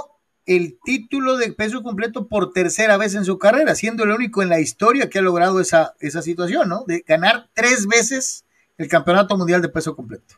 [0.47, 4.49] el título de peso completo por tercera vez en su carrera, siendo el único en
[4.49, 6.85] la historia que ha logrado esa, esa situación, ¿no?
[6.87, 8.46] De ganar tres veces
[8.79, 10.37] el campeonato mundial de peso completo.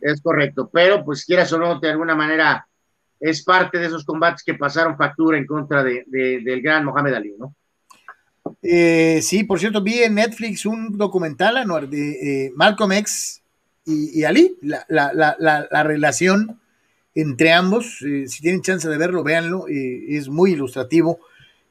[0.00, 2.66] Es correcto, pero pues quieras o no, de alguna manera
[3.18, 7.34] es parte de esos combates que pasaron factura en contra de, del gran Mohamed Ali,
[7.38, 7.54] ¿no?
[8.62, 13.42] Eh, sí, por cierto, vi en Netflix un documental, Anuar, de eh, Malcolm X
[13.86, 15.36] y, Ali, la, la, la,
[15.70, 16.60] la, relación
[17.14, 18.02] entre ambos.
[18.02, 21.20] Eh, si tienen chance de verlo, véanlo, es muy ilustrativo.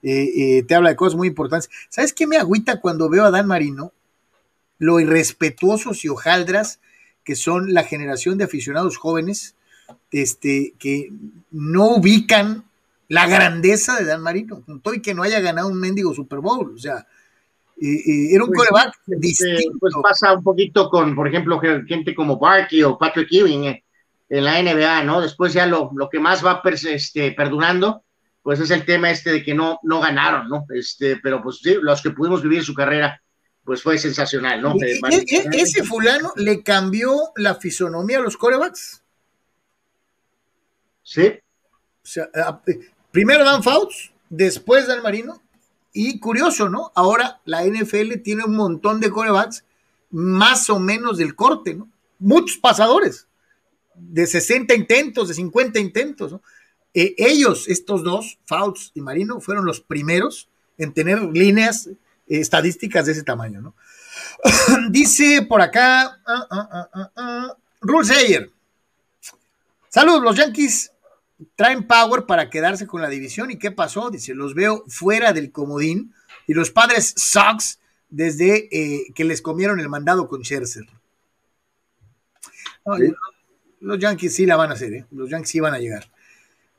[0.01, 1.69] te habla de cosas muy importantes.
[1.89, 3.91] ¿Sabes qué me agüita cuando veo a Dan Marino?
[4.83, 6.81] Lo irrespetuosos y hojaldras
[7.23, 9.55] que son la generación de aficionados jóvenes
[10.11, 11.09] este, que
[11.51, 12.65] no ubican
[13.07, 16.73] la grandeza de Dan Marino, con y que no haya ganado un mendigo Super Bowl,
[16.75, 17.05] o sea,
[17.79, 19.77] era un pues, coreback este, distinto.
[19.79, 23.83] Pues pasa un poquito con, por ejemplo, gente como Barkley o Patrick Ewing eh,
[24.29, 25.21] en la NBA, ¿no?
[25.21, 28.03] Después ya lo, lo que más va este, perdurando,
[28.41, 30.65] pues es el tema este de que no, no ganaron, ¿no?
[30.73, 33.21] Este, pero pues sí, los que pudimos vivir su carrera,
[33.63, 34.75] pues fue sensacional, ¿no?
[34.81, 34.99] E,
[35.53, 39.01] ese fulano le cambió la fisonomía a los corebacks.
[41.03, 41.39] Sí.
[42.03, 42.29] O sea,
[43.11, 45.41] primero dan Fouts, después dan Marino,
[45.93, 46.91] y curioso, ¿no?
[46.95, 49.63] Ahora la NFL tiene un montón de corebacks
[50.09, 51.89] más o menos del corte, ¿no?
[52.19, 53.27] Muchos pasadores,
[53.95, 56.41] de 60 intentos, de 50 intentos, ¿no?
[56.93, 61.89] Eh, ellos, estos dos, Fouts y Marino, fueron los primeros en tener líneas
[62.27, 63.75] estadísticas de ese tamaño, ¿no?
[64.89, 68.49] Dice por acá, uh, uh, uh,
[69.89, 70.91] Saludos, los Yankees
[71.55, 73.51] traen power para quedarse con la división.
[73.51, 74.09] ¿Y qué pasó?
[74.09, 76.13] Dice, los veo fuera del comodín
[76.47, 80.85] y los padres Sox desde eh, que les comieron el mandado con Scherzer.
[83.79, 85.05] Los Yankees sí la van a hacer, ¿eh?
[85.11, 86.09] los Yankees sí van a llegar.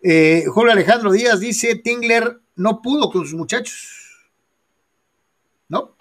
[0.02, 4.30] Eh, Julio Alejandro Díaz dice, Tingler no pudo con sus muchachos.
[5.68, 5.96] ¿No?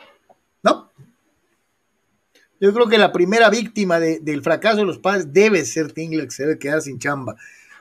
[0.62, 0.91] ¿No?
[2.64, 6.32] Yo creo que la primera víctima del fracaso de los padres debe ser Tingler, que
[6.32, 7.36] se debe quedar sin chamba.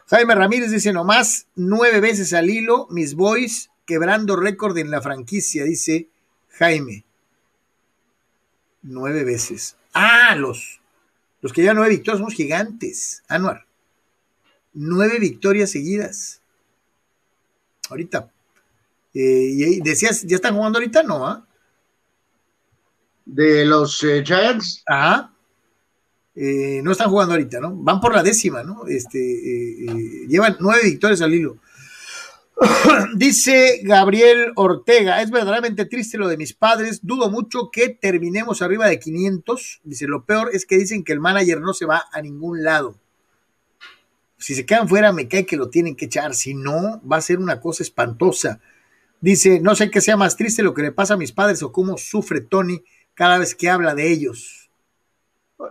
[0.09, 5.63] Jaime Ramírez dice nomás nueve veces al hilo, mis boys quebrando récord en la franquicia,
[5.63, 6.09] dice
[6.59, 7.05] Jaime.
[8.83, 9.77] Nueve veces.
[9.95, 10.81] Ah, los,
[11.43, 13.65] los que ya nueve victorias somos gigantes, Anuar.
[14.73, 16.41] Nueve victorias seguidas.
[17.89, 18.33] Ahorita.
[19.15, 21.05] Eh, y decías, ¿ya están jugando ahorita?
[21.05, 21.47] No, ¿ah?
[23.25, 24.83] De los eh, Giants.
[24.87, 25.33] Ajá.
[26.35, 27.75] Eh, no están jugando ahorita, ¿no?
[27.77, 28.87] Van por la décima, ¿no?
[28.87, 31.59] Este, eh, eh, llevan nueve victorias al hilo.
[33.17, 38.87] Dice Gabriel Ortega, es verdaderamente triste lo de mis padres, dudo mucho que terminemos arriba
[38.87, 39.81] de 500.
[39.85, 42.97] Dice, lo peor es que dicen que el manager no se va a ningún lado.
[44.39, 47.23] Si se quedan fuera, me cae que lo tienen que echar, si no, va a
[47.23, 48.61] ser una cosa espantosa.
[49.21, 51.71] Dice, no sé qué sea más triste lo que le pasa a mis padres o
[51.71, 52.83] cómo sufre Tony
[53.23, 54.69] cada vez que habla de ellos.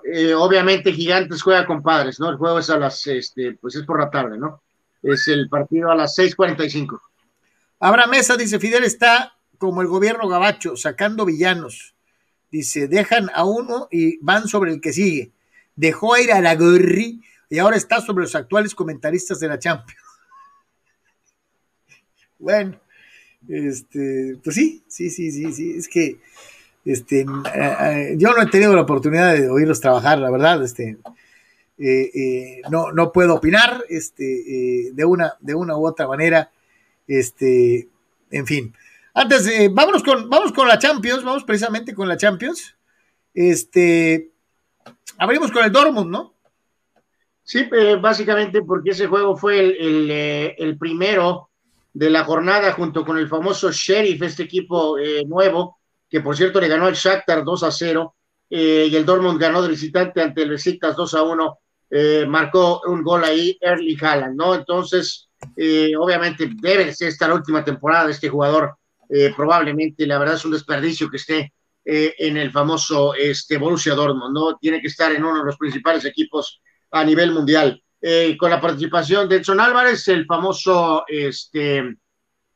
[0.05, 2.29] Eh, obviamente Gigantes juega con Padres, ¿no?
[2.29, 4.63] El juego es a las, este, pues es por la tarde, ¿no?
[5.03, 7.01] Es el partido a las 6:45.
[7.77, 11.93] Abraham Mesa dice, Fidel está como el gobierno gabacho, sacando villanos.
[12.49, 15.33] Dice, dejan a uno y van sobre el que sigue.
[15.75, 20.01] Dejó ir a la Gorri y ahora está sobre los actuales comentaristas de la Champions.
[22.39, 22.79] bueno,
[23.49, 26.17] este, pues sí, sí, sí, sí, sí, es que
[26.83, 27.25] este, eh,
[27.55, 30.97] eh, yo no he tenido la oportunidad de oírlos trabajar, la verdad, este,
[31.77, 36.49] eh, no, no puedo opinar este, de, una, de una u otra manera.
[37.07, 37.87] Este,
[38.31, 38.73] en fin.
[39.13, 42.75] Antes, vámonos, con, vamos con la Champions, vamos precisamente con la Champions.
[43.33, 44.31] Este,
[45.17, 46.33] abrimos con el Dortmund, ¿no?
[47.43, 47.67] Sí,
[47.99, 50.09] básicamente porque ese juego fue el,
[50.57, 51.49] el, primero
[51.91, 55.80] de la jornada junto con el famoso Sheriff, este equipo nuevo
[56.11, 58.15] que por cierto le ganó al Shakhtar 2 a 0,
[58.53, 61.59] eh, y el Dortmund ganó de visitante ante el Besiktas 2 a 1,
[61.89, 64.53] eh, marcó un gol ahí Erling Haaland, ¿no?
[64.53, 68.75] Entonces, eh, obviamente debe ser esta la última temporada de este jugador,
[69.35, 71.53] probablemente, la verdad es un desperdicio que esté
[71.83, 74.55] en el famoso este, Borussia Dortmund, ¿no?
[74.55, 77.83] Tiene que estar en uno de los principales equipos a nivel mundial.
[78.39, 81.79] con la participación de Edson Álvarez, el famoso, este,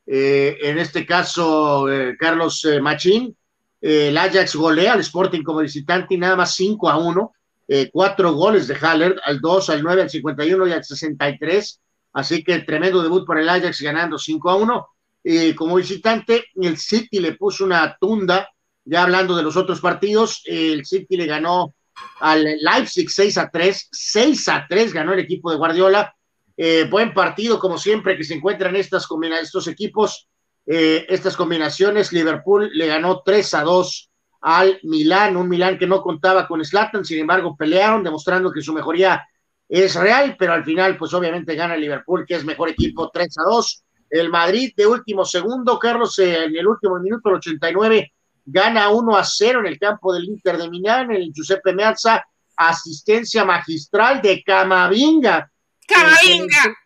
[0.06, 1.86] en este caso,
[2.18, 3.36] Carlos Machín,
[3.80, 7.32] el Ajax golea al Sporting como visitante y nada más 5 a 1.
[7.68, 11.80] Eh, cuatro goles de Haller, al 2, al 9, al 51 y al 63.
[12.12, 14.86] Así que tremendo debut por el Ajax ganando 5 a 1.
[15.24, 18.48] Eh, como visitante, el City le puso una tunda.
[18.84, 21.74] Ya hablando de los otros partidos, el City le ganó
[22.20, 23.88] al Leipzig 6 a 3.
[23.90, 26.14] 6 a 3 ganó el equipo de Guardiola.
[26.56, 29.06] Eh, buen partido, como siempre, que se encuentran estas
[29.42, 30.28] estos equipos,
[30.66, 32.12] eh, estas combinaciones.
[32.12, 34.10] Liverpool le ganó 3 a 2
[34.42, 38.72] al Milán, un Milán que no contaba con Slatan, sin embargo, pelearon, demostrando que su
[38.72, 39.24] mejoría
[39.68, 43.50] es real, pero al final, pues obviamente gana Liverpool, que es mejor equipo 3 a
[43.50, 43.84] 2.
[44.10, 48.12] El Madrid de último segundo, Carlos, en el último minuto, el 89,
[48.44, 52.24] gana 1 a 0 en el campo del Inter de Milán, el Giuseppe Meazza,
[52.56, 55.50] asistencia magistral de Camavinga.
[55.86, 56.76] ¡Camavinga!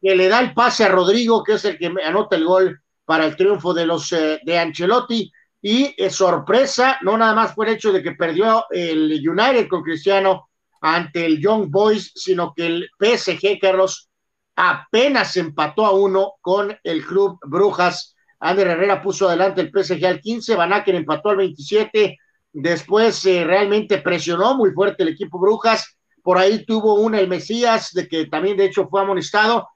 [0.00, 2.80] Que, le da el pase a Rodrigo, que es el que anota el gol
[3.10, 5.32] para el triunfo de los eh, de Ancelotti.
[5.60, 9.82] Y eh, sorpresa, no nada más por el hecho de que perdió el United con
[9.82, 10.48] Cristiano
[10.80, 14.08] ante el Young Boys, sino que el PSG, Carlos,
[14.54, 18.14] apenas empató a uno con el club Brujas.
[18.38, 22.16] Ander Herrera puso adelante el PSG al 15, Van Aken empató al 27,
[22.52, 27.90] después eh, realmente presionó muy fuerte el equipo Brujas, por ahí tuvo una el Mesías,
[27.92, 29.66] de que también de hecho fue amonestado,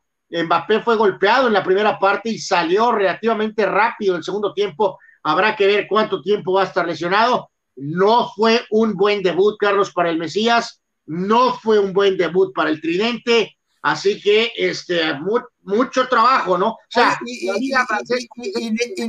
[0.42, 5.54] Mbappé fue golpeado en la primera parte y salió relativamente rápido el segundo tiempo, habrá
[5.54, 10.10] que ver cuánto tiempo va a estar lesionado, no fue un buen debut, Carlos, para
[10.10, 15.02] el Mesías, no fue un buen debut para el Tridente, Así que este,
[15.60, 16.68] mucho trabajo, ¿no?
[16.68, 17.70] O sea, y,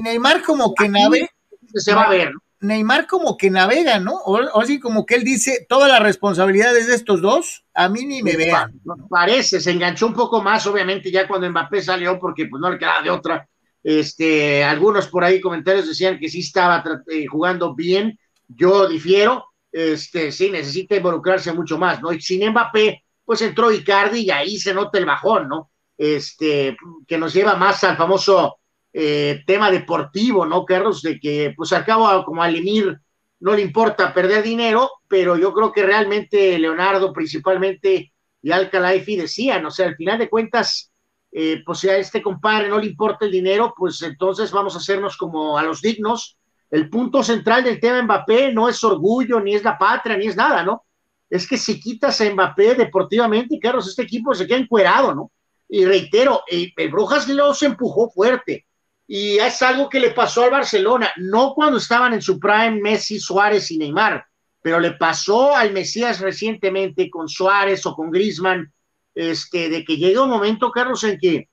[0.01, 1.30] Neymar como que navega.
[1.76, 4.13] Se va a ver, Neymar como que navega, ¿no?
[4.25, 8.05] O, así como que él dice, toda la responsabilidad es de estos dos, a mí
[8.05, 8.79] ni me vean.
[9.09, 12.77] Parece, se enganchó un poco más, obviamente, ya cuando Mbappé salió, porque pues no le
[12.77, 13.47] quedaba de otra.
[13.83, 20.31] Este, algunos por ahí comentarios decían que sí estaba eh, jugando bien, yo difiero, este,
[20.31, 22.11] sí, necesita involucrarse mucho más, ¿no?
[22.11, 25.71] Y sin Mbappé, pues entró Icardi y ahí se nota el bajón, ¿no?
[25.97, 26.75] Este,
[27.07, 28.57] que nos lleva más al famoso
[28.97, 31.01] eh, tema deportivo, ¿no, Carlos?
[31.01, 32.99] De que, pues al cabo, como al Emir
[33.39, 39.17] no le importa perder dinero, pero yo creo que realmente Leonardo, principalmente, y Al Khelaifi
[39.17, 40.91] decían, o sea, al final de cuentas,
[41.31, 44.77] eh, pues si a este compadre no le importa el dinero, pues entonces vamos a
[44.77, 46.37] hacernos como a los dignos.
[46.71, 50.35] El punto central del tema Mbappé no es orgullo, ni es la patria, ni es
[50.35, 50.85] nada, ¿no?
[51.29, 55.31] es que si quitas a Mbappé deportivamente, Carlos, este equipo se queda encuerado, ¿no?
[55.67, 58.65] Y reitero, el, Brujas los empujó fuerte.
[59.07, 63.19] Y es algo que le pasó al Barcelona, no cuando estaban en su prime Messi,
[63.19, 64.25] Suárez y Neymar,
[64.61, 68.73] pero le pasó al Mesías recientemente con Suárez o con Griezmann,
[69.13, 71.49] este, de que llega un momento, Carlos, en que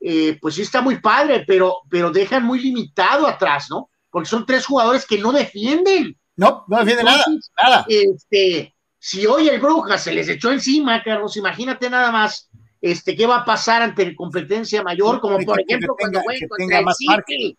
[0.00, 3.90] eh, pues sí está muy padre, pero, pero dejan muy limitado atrás, ¿no?
[4.10, 6.18] Porque son tres jugadores que no defienden.
[6.36, 7.24] No, no defienden nada,
[7.62, 7.86] nada.
[7.88, 12.48] Este, si hoy el Brujas se les echó encima, Carlos, imagínate nada más
[12.84, 16.86] este, qué va a pasar ante competencia mayor, como por ejemplo cuando fue contra el
[16.94, 17.58] City.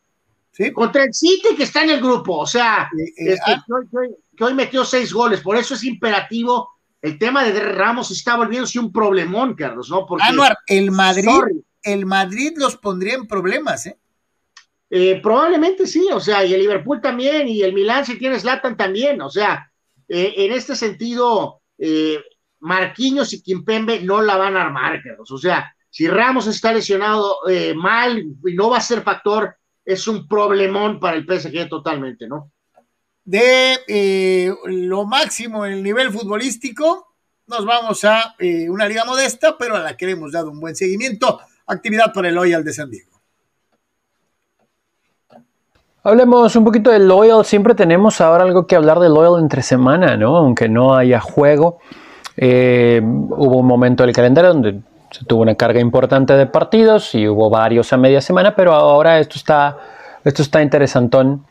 [0.51, 0.71] ¿Sí?
[0.71, 2.87] Contra el City que está en el grupo, o sea,
[3.17, 3.65] este, ah.
[4.37, 6.69] que, hoy, metió seis goles, por eso es imperativo.
[7.01, 10.05] El tema de Ramos está volviéndose un problemón, Carlos, ¿no?
[10.05, 10.23] Porque,
[10.67, 11.27] el Madrid,
[11.81, 13.97] el Madrid los pondría en problemas, ¿eh?
[14.91, 15.19] ¿eh?
[15.23, 19.19] Probablemente sí, o sea, y el Liverpool también, y el Milán si tiene Zlatan también,
[19.21, 19.71] o sea,
[20.07, 22.19] eh, en este sentido, eh,
[22.59, 25.29] Marquinhos y Kimpembe no la van a armar, Carlos.
[25.31, 30.07] O sea, si Ramos está lesionado eh, mal y no va a ser factor, es
[30.07, 32.51] un problemón para el PSG totalmente, ¿no?
[33.23, 37.15] De lo máximo en el nivel futbolístico,
[37.47, 38.35] nos vamos a
[38.69, 41.39] una liga modesta, pero a la que le hemos dado un buen seguimiento.
[41.67, 43.15] Actividad para el Loyal de San Diego.
[46.03, 47.43] Hablemos un poquito del Loyal.
[47.45, 50.37] Siempre tenemos ahora algo que hablar del Loyal entre semana, ¿no?
[50.37, 51.79] Aunque no haya juego.
[52.37, 54.79] Eh, hubo un momento del calendario donde
[55.11, 59.19] se tuvo una carga importante de partidos y hubo varios a media semana, pero ahora
[59.19, 59.77] esto está,
[60.23, 61.45] esto está interesantón.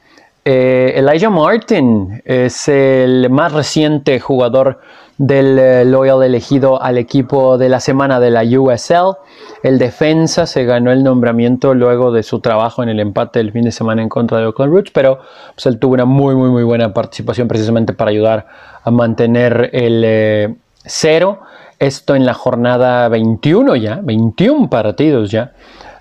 [0.45, 4.81] Eh, Elijah Martin es el más reciente jugador
[5.17, 9.17] del eh, Loyal elegido al equipo de la semana de la USL.
[9.63, 13.63] El defensa se ganó el nombramiento luego de su trabajo en el empate del fin
[13.63, 15.21] de semana en contra de Oakland Roots, pero
[15.55, 18.47] pues, él tuvo una muy, muy, muy buena participación precisamente para ayudar
[18.83, 21.41] a mantener el cero.
[21.79, 25.53] Esto en la jornada 21 ya, 21 partidos ya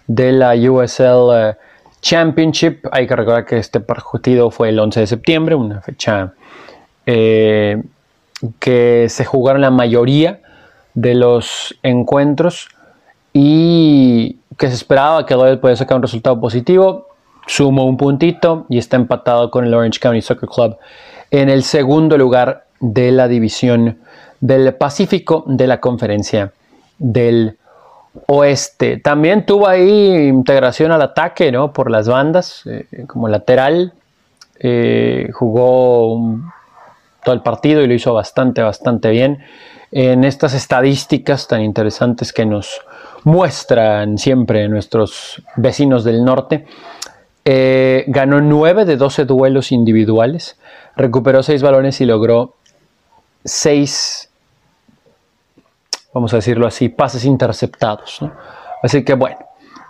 [0.08, 1.56] de la USL eh,
[2.02, 2.86] Championship.
[2.92, 6.34] Hay que recordar que este partido fue el 11 de septiembre, una fecha
[8.60, 10.40] que se jugaron la mayoría
[10.94, 12.70] de los encuentros
[13.34, 17.08] y que se esperaba que Loyal pudiera sacar un resultado positivo.
[17.48, 20.78] Sumó un puntito y está empatado con el Orange County Soccer Club
[21.32, 24.00] en el segundo lugar de la división
[24.44, 26.52] del Pacífico de la conferencia
[26.99, 27.57] del
[28.28, 28.98] Oeste.
[28.98, 31.72] También tuvo ahí integración al ataque ¿no?
[31.72, 33.94] por las bandas eh, como lateral.
[34.60, 36.41] Eh, jugó
[37.24, 39.40] todo el partido y lo hizo bastante, bastante bien.
[39.94, 42.82] En estas estadísticas tan interesantes que nos
[43.24, 46.65] muestran siempre nuestros vecinos del norte.
[47.45, 50.57] Eh, ganó 9 de 12 duelos individuales,
[50.98, 52.56] recuperó 6 balones y logró
[53.45, 54.30] 6,
[56.14, 58.19] vamos a decirlo así, pases interceptados.
[58.81, 59.38] Así que bueno,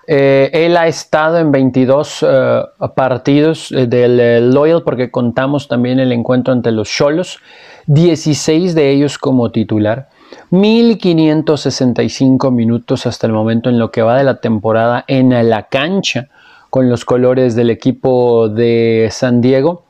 [0.05, 2.61] eh, él ha estado en 22 eh,
[2.95, 7.39] partidos del Loyal porque contamos también el encuentro ante los Cholos,
[7.87, 10.09] 16 de ellos como titular.
[10.49, 16.29] 1565 minutos hasta el momento en lo que va de la temporada en la cancha
[16.69, 19.82] con los colores del equipo de San Diego.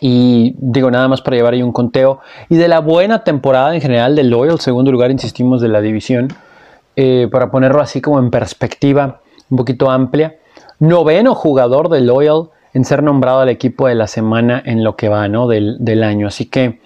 [0.00, 2.20] Y digo nada más para llevar ahí un conteo.
[2.48, 6.28] Y de la buena temporada en general del Loyal, segundo lugar, insistimos, de la división,
[6.96, 9.20] eh, para ponerlo así como en perspectiva
[9.50, 10.36] un poquito amplia.
[10.78, 15.08] Noveno jugador del Loyal en ser nombrado al equipo de la semana en lo que
[15.08, 15.46] va ¿no?
[15.46, 16.26] del, del año.
[16.26, 16.80] Así que,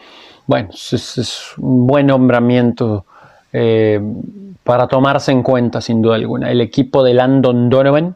[0.47, 3.05] bueno, es, un buen nombramiento
[3.53, 4.01] eh,
[4.63, 6.51] para tomarse en cuenta, sin duda alguna.
[6.51, 8.15] El equipo de Landon Donovan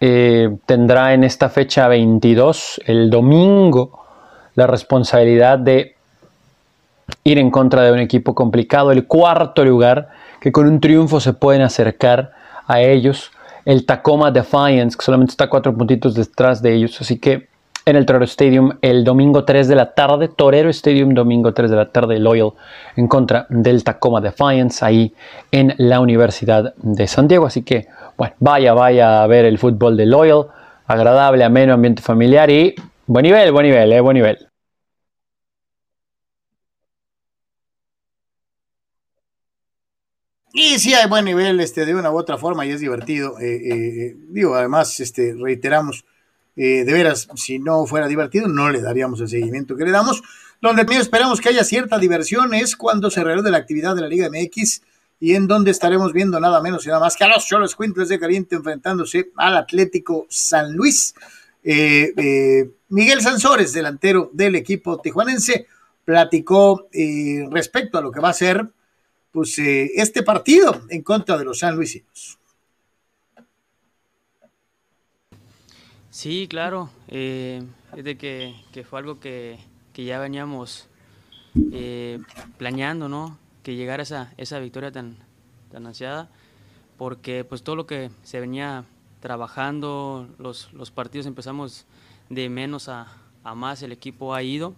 [0.00, 3.99] eh, tendrá en esta fecha 22, el domingo,
[4.54, 5.94] la responsabilidad de
[7.24, 10.08] ir en contra de un equipo complicado, el cuarto lugar,
[10.40, 12.32] que con un triunfo se pueden acercar
[12.66, 13.30] a ellos,
[13.64, 17.48] el Tacoma Defiance, que solamente está cuatro puntitos detrás de ellos, así que
[17.86, 21.76] en el Torero Stadium el domingo 3 de la tarde, Torero Stadium domingo 3 de
[21.76, 22.52] la tarde, Loyal
[22.96, 25.12] en contra del Tacoma Defiance, ahí
[25.50, 29.96] en la Universidad de San Diego, así que bueno, vaya, vaya a ver el fútbol
[29.96, 30.46] de Loyal.
[30.86, 32.74] Agradable, ameno, ambiente familiar y
[33.10, 34.38] buen nivel, buen nivel, eh, buen nivel.
[40.52, 43.38] Y sí hay buen nivel, este, de una u otra forma, y es divertido.
[43.40, 46.04] Eh, eh, digo, además, este, reiteramos,
[46.54, 50.22] de veras, si no fuera divertido, no le daríamos el seguimiento que le damos.
[50.60, 54.08] Donde también esperamos que haya cierta diversión es cuando se reanude la actividad de la
[54.08, 54.82] Liga MX
[55.20, 58.10] y en donde estaremos viendo nada menos y nada más que a los Cholos Quintles
[58.10, 61.14] de Caliente enfrentándose al Atlético San Luis.
[61.62, 65.66] Eh, eh, Miguel Sansores, delantero del equipo tijuanense,
[66.04, 68.68] platicó eh, respecto a lo que va a ser
[69.30, 72.38] pues, este partido en contra de los San Luisinos.
[76.10, 78.54] Sí, claro, es de que,
[78.88, 79.58] fue algo que,
[79.92, 80.88] que ya veníamos
[82.58, 83.38] planeando, ¿no?
[83.62, 85.16] que llegara esa, esa victoria tan,
[85.70, 86.28] tan ansiada,
[86.96, 88.84] porque pues todo lo que se venía
[89.20, 91.86] trabajando, los, los partidos empezamos
[92.28, 93.06] de menos a,
[93.44, 94.74] a, más, el equipo ha ido.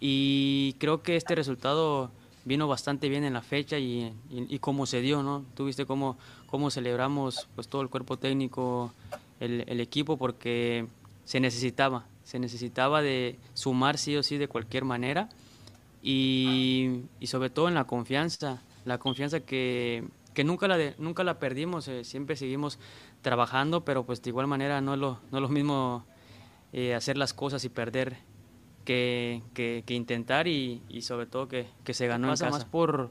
[0.00, 2.10] Y creo que este resultado
[2.44, 5.44] vino bastante bien en la fecha y, y, cómo se dio, ¿no?
[5.54, 8.92] Tuviste cómo, cómo celebramos pues todo el cuerpo técnico,
[9.38, 10.86] el, el equipo, porque
[11.24, 15.28] se necesitaba, se necesitaba de sumar sí o sí de cualquier manera.
[16.02, 20.04] Y, sobre todo en la confianza, la confianza que,
[20.44, 22.78] nunca, la nunca la perdimos, eh, siempre seguimos
[23.22, 26.04] trabajando, pero pues de igual manera no es lo, no lo mismo
[26.72, 28.18] eh, hacer las cosas y perder
[28.84, 32.50] que, intentar y, sobre todo que, se ganó en casa.
[32.50, 33.10] más por,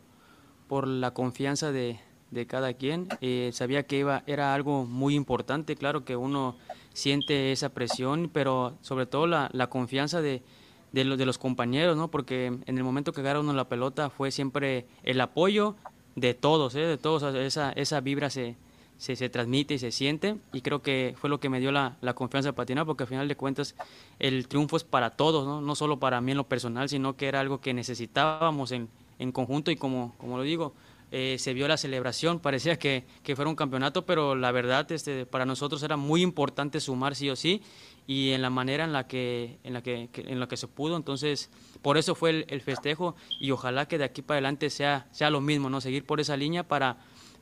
[0.68, 2.00] por la confianza de,
[2.48, 3.08] cada quien.
[3.22, 6.56] Eh, sabía que iba, era algo muy importante, claro que uno
[6.94, 10.44] siente esa presión, pero sobre todo la, la confianza de,
[10.92, 12.10] de, los, de los compañeros, ¿no?
[12.10, 15.76] Porque en el momento que agarraron la pelota fue siempre el apoyo
[16.16, 16.82] de todos, ¿eh?
[16.82, 18.58] De todos, esa, esa vibra se,
[19.02, 21.98] se, se, transmite y se siente y creo que fue lo que me dio la,
[22.02, 23.74] la, confianza de patinar porque al final de cuentas
[24.20, 25.60] el triunfo es para todos, ¿no?
[25.60, 29.32] no solo para mí en lo personal, sino que era algo que necesitábamos en, en
[29.32, 30.76] conjunto y como, como lo digo,
[31.10, 35.26] eh, se vio la celebración, parecía que, que, fuera un campeonato, pero la verdad este,
[35.26, 37.64] para nosotros era muy importante sumar sí o sí
[38.06, 40.96] y en la manera en la que, en la que, en la que se pudo.
[40.96, 41.50] Entonces,
[41.82, 45.42] por eso fue el, festejo y ojalá que de aquí para adelante sea, sea lo
[45.42, 45.82] mismo, ¿no?
[45.82, 46.98] Seguir por esa línea para,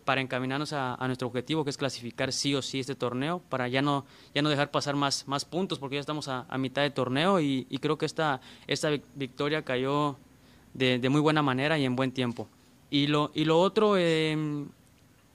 [0.10, 3.84] para encaminarnos a, nuestro objetivo, que es clasificar sí o sí este torneo, para ya
[3.84, 7.40] no, ya no dejar pasar más, más puntos, porque ya estamos a, mitad de torneo
[7.40, 10.18] y, creo que esta, esta victoria cayó
[10.74, 12.48] de, muy buena manera y en buen tiempo.
[12.90, 14.70] Y lo, y lo otro, em,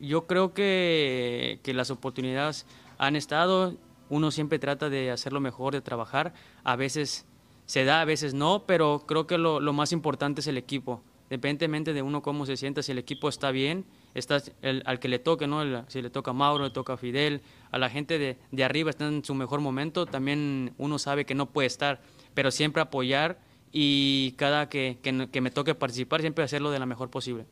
[0.00, 2.66] yo creo que, que las oportunidades
[2.98, 3.76] han estado,
[4.08, 6.34] uno siempre trata de hacerlo mejor, de trabajar.
[6.64, 7.26] A veces
[7.66, 11.00] se da, a veces no, pero creo que lo, más importante es el equipo.
[11.30, 13.84] Dependientemente de uno cómo se sienta, si el equipo está bien,
[14.14, 15.62] está el, al que le toque, ¿no?
[15.88, 18.90] si le toca a Mauro, le toca a Fidel, a la gente de, de arriba
[18.90, 22.00] está en su mejor momento, también uno sabe que no puede estar,
[22.34, 23.38] pero siempre apoyar
[23.72, 27.46] y cada que, que, que me toque participar, siempre hacerlo de la mejor posible.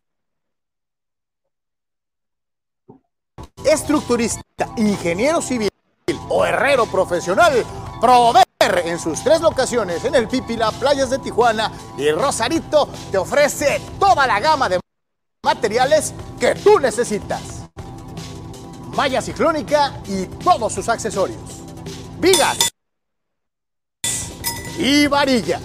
[3.65, 4.43] Estructurista,
[4.77, 5.69] ingeniero civil
[6.29, 7.65] o herrero profesional,
[8.01, 8.43] Prover
[8.85, 14.25] en sus tres locaciones en el Pipila, Playas de Tijuana y Rosarito te ofrece toda
[14.25, 14.82] la gama de
[15.43, 17.41] materiales que tú necesitas.
[18.95, 21.41] malla ciclónica y todos sus accesorios.
[22.19, 22.69] Vigas
[24.77, 25.59] y varilla.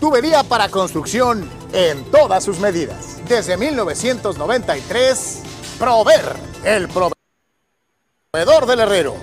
[0.00, 3.24] Tubería para construcción en todas sus medidas.
[3.26, 5.42] Desde 1993,
[5.78, 9.14] Prover, el proveedor del herrero.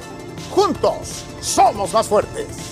[0.50, 2.70] Juntos somos más fuertes.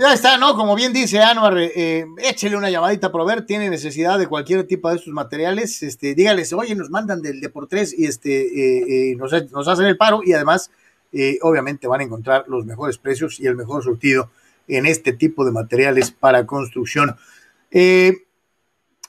[0.00, 0.56] Ya está, ¿no?
[0.56, 4.66] Como bien dice Anuar, eh, eh, échele una llamadita a Prover, tiene necesidad de cualquier
[4.66, 9.10] tipo de estos materiales, este, dígales, oye, nos mandan del de por tres y este,
[9.10, 10.70] eh, nos, nos, hacen el paro y además,
[11.42, 14.30] obviamente van a encontrar los mejores precios y el mejor surtido
[14.66, 17.14] en este tipo de materiales para construcción.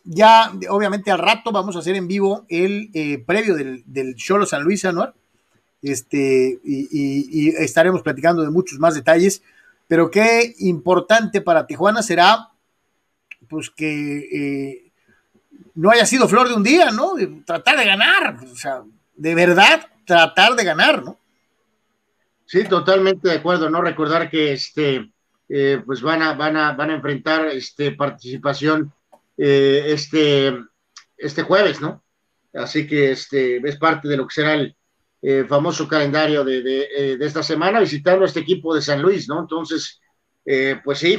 [0.04, 4.84] ya, obviamente, al rato vamos a hacer en vivo el previo del, del San Luis,
[4.84, 5.14] Anuar,
[5.82, 9.44] este, y estaremos platicando de muchos más detalles
[9.88, 12.50] pero qué importante para Tijuana será,
[13.50, 14.92] pues que eh,
[15.76, 17.14] no haya sido flor de un día, ¿no?
[17.46, 18.84] Tratar de ganar, o sea,
[19.16, 21.20] de verdad tratar de ganar, ¿no?
[22.46, 23.82] Sí, totalmente de acuerdo, ¿no?
[23.82, 25.12] Recordar que este,
[25.50, 28.94] eh, pues van a, van a, van a enfrentar este participación
[29.38, 30.56] eh, este,
[31.18, 32.04] este jueves, ¿no?
[32.54, 34.76] Así que este es parte de lo que será el,
[35.26, 36.62] eh, famoso calendario eh,
[37.18, 39.40] de, esta semana visitando a este equipo de San Luis, ¿no?
[39.40, 40.02] Entonces,
[40.46, 41.18] eh, pues sí,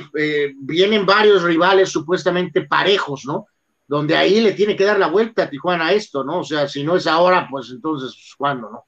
[0.59, 3.47] vienen varios rivales supuestamente parejos, ¿no?
[3.89, 6.41] Donde ahí le tiene que dar la vuelta a Tijuana a esto, ¿no?
[6.41, 8.85] O sea, si no es ahora, pues entonces, ¿cuándo, no?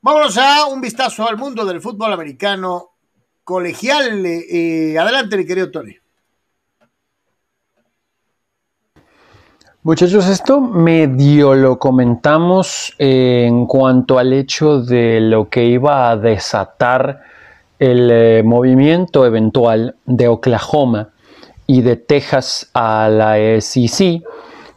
[0.00, 2.96] Vámonos a un vistazo al mundo del fútbol americano
[3.44, 4.26] colegial.
[4.98, 6.01] adelante, mi querido Tony.
[9.84, 17.22] Muchachos, esto medio lo comentamos en cuanto al hecho de lo que iba a desatar
[17.80, 21.08] el eh, movimiento eventual de Oklahoma
[21.66, 24.22] y de Texas a la SEC,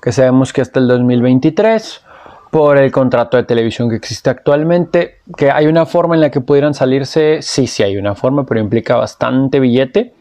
[0.02, 2.02] que sabemos que hasta el 2023,
[2.49, 6.41] por el contrato de televisión que existe actualmente, que hay una forma en la que
[6.41, 10.15] pudieran salirse, sí, sí hay una forma, pero implica bastante billete.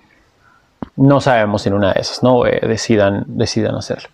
[0.96, 2.44] No sabemos si en una de esas, ¿no?
[2.44, 4.10] Eh, decidan, decidan hacerlo.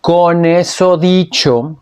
[0.00, 1.76] Con eso dicho,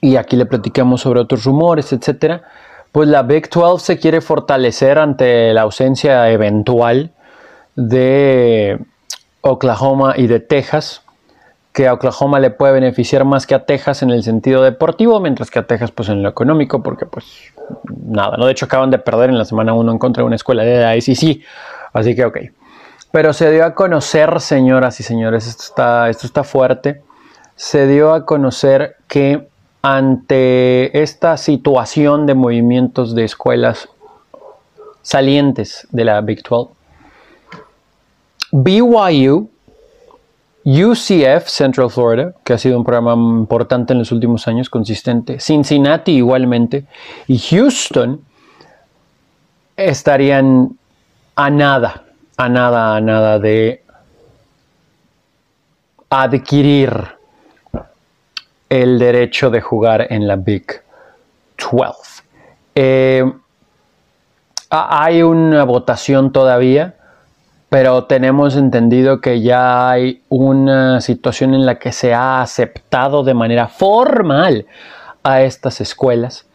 [0.00, 2.42] y aquí le platicamos sobre otros rumores, etcétera,
[2.90, 7.12] pues la Big 12 se quiere fortalecer ante la ausencia eventual
[7.76, 8.78] de
[9.40, 11.02] Oklahoma y de Texas,
[11.72, 15.50] que a Oklahoma le puede beneficiar más que a Texas en el sentido deportivo, mientras
[15.50, 17.24] que a Texas pues en lo económico, porque pues
[18.04, 18.44] nada, ¿no?
[18.44, 20.80] De hecho acaban de perder en la semana 1 en contra de una escuela de
[20.82, 21.40] la SEC,
[21.94, 22.38] así que ok.
[23.12, 27.02] Pero se dio a conocer, señoras y señores, esto está, fuerte,
[27.56, 29.48] se dio a conocer que
[29.82, 33.90] ante esta situación de movimientos de escuelas
[35.02, 36.72] salientes de la Big 12,
[38.52, 39.50] BYU,
[40.64, 46.12] UCF Central Florida, que ha sido un programa importante en los últimos años, consistente, Cincinnati
[46.12, 46.86] igualmente,
[47.26, 48.22] y Houston
[49.76, 50.78] estarían
[51.34, 52.04] a nada
[52.42, 53.82] a nada, a nada de
[56.10, 56.90] adquirir
[58.68, 60.82] el derecho de jugar en la Big
[61.56, 62.22] 12.
[62.74, 63.32] Eh,
[64.70, 66.96] hay una votación todavía,
[67.68, 73.34] pero tenemos entendido que ya hay una situación en la que se ha aceptado de
[73.34, 74.66] manera formal
[75.22, 76.46] a estas escuelas.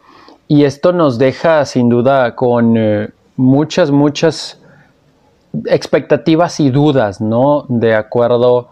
[0.48, 4.60] Y esto nos deja sin duda con eh, muchas, muchas
[5.66, 7.64] expectativas y dudas, ¿no?
[7.68, 8.68] De acuerdo,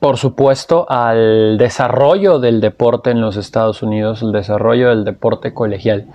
[0.00, 6.06] por supuesto, al desarrollo del deporte en los Estados Unidos, el desarrollo del deporte colegial.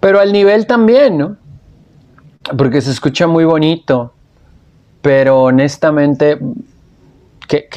[0.00, 1.36] Pero al nivel también, ¿no?
[2.56, 4.12] Porque se escucha muy bonito,
[5.02, 6.38] pero honestamente,
[7.48, 7.68] ¿qué,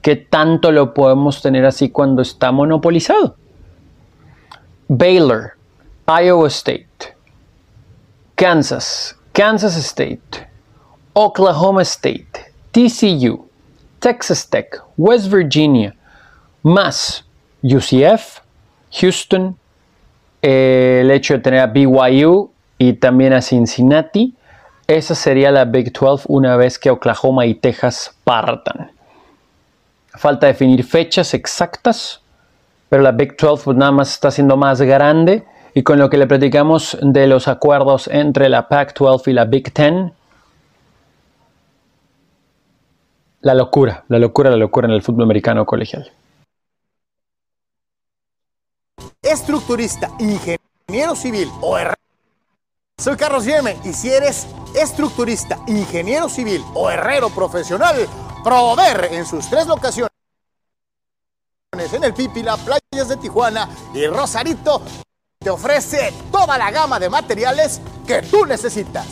[0.00, 3.36] qué tanto lo podemos tener así cuando está monopolizado?
[4.88, 5.52] Baylor,
[6.06, 7.16] Iowa State,
[8.34, 10.46] Kansas, Kansas State,
[11.14, 13.48] Oklahoma State, TCU,
[13.98, 15.94] Texas Tech, West Virginia,
[16.62, 17.24] más
[17.62, 18.40] UCF,
[19.00, 19.56] Houston,
[20.42, 24.34] el hecho de tener a BYU y también a Cincinnati,
[24.86, 28.90] esa sería la Big 12 una vez que Oklahoma y Texas partan.
[30.08, 32.20] Falta definir fechas exactas,
[32.90, 36.18] pero la Big 12 pues nada más está siendo más grande y con lo que
[36.18, 40.12] le platicamos de los acuerdos entre la Pac-12 y la Big Ten,
[43.40, 46.10] la locura, la locura, la locura en el fútbol americano colegial.
[49.22, 51.76] Estructurista, ingeniero civil o
[52.98, 57.96] Soy Carlos Yeme y si eres estructurista, ingeniero civil o herrero profesional,
[58.44, 60.10] Prover en sus tres locaciones
[61.92, 64.82] en el Pípila, Playas de Tijuana y Rosarito
[65.42, 69.06] te ofrece toda la gama de materiales que tú necesitas.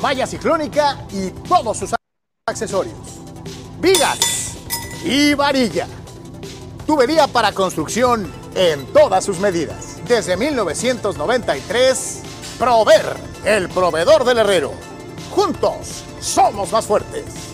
[0.00, 1.94] Malla ciclónica y todos sus
[2.46, 2.96] accesorios.
[3.80, 4.18] Vigas
[5.04, 5.86] y varilla.
[6.86, 9.98] Tubería para construcción en todas sus medidas.
[10.06, 12.22] Desde 1993,
[12.58, 14.72] Prover, el proveedor del herrero.
[15.30, 17.49] Juntos somos más fuertes.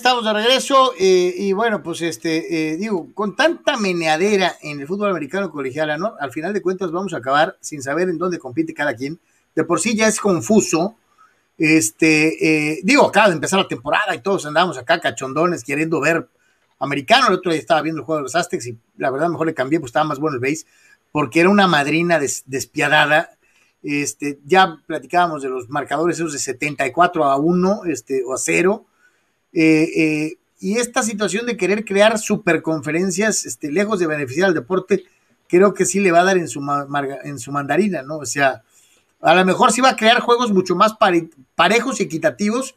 [0.00, 4.86] Estamos de regreso eh, y bueno, pues este, eh, digo, con tanta meneadera en el
[4.86, 6.14] fútbol americano colegial, ¿no?
[6.18, 9.20] Al final de cuentas vamos a acabar sin saber en dónde compite cada quien.
[9.54, 10.96] De por sí ya es confuso.
[11.58, 16.26] Este, eh, digo, acaba de empezar la temporada y todos andamos acá cachondones queriendo ver
[16.78, 17.26] americano.
[17.28, 19.54] El otro día estaba viendo el juego de los Aztecs y la verdad mejor le
[19.54, 20.64] cambié, pues estaba más bueno el base,
[21.12, 23.32] porque era una madrina despiadada.
[23.82, 28.86] Este, ya platicábamos de los marcadores esos de 74 a 1 este, o a 0
[29.52, 35.04] eh, eh, y esta situación de querer crear superconferencias, este, lejos de beneficiar al deporte,
[35.48, 38.18] creo que sí le va a dar en su, mandarina, ¿no?
[38.18, 38.62] O sea,
[39.20, 40.94] a lo mejor sí va a crear juegos mucho más
[41.54, 42.74] parejos y equitativos,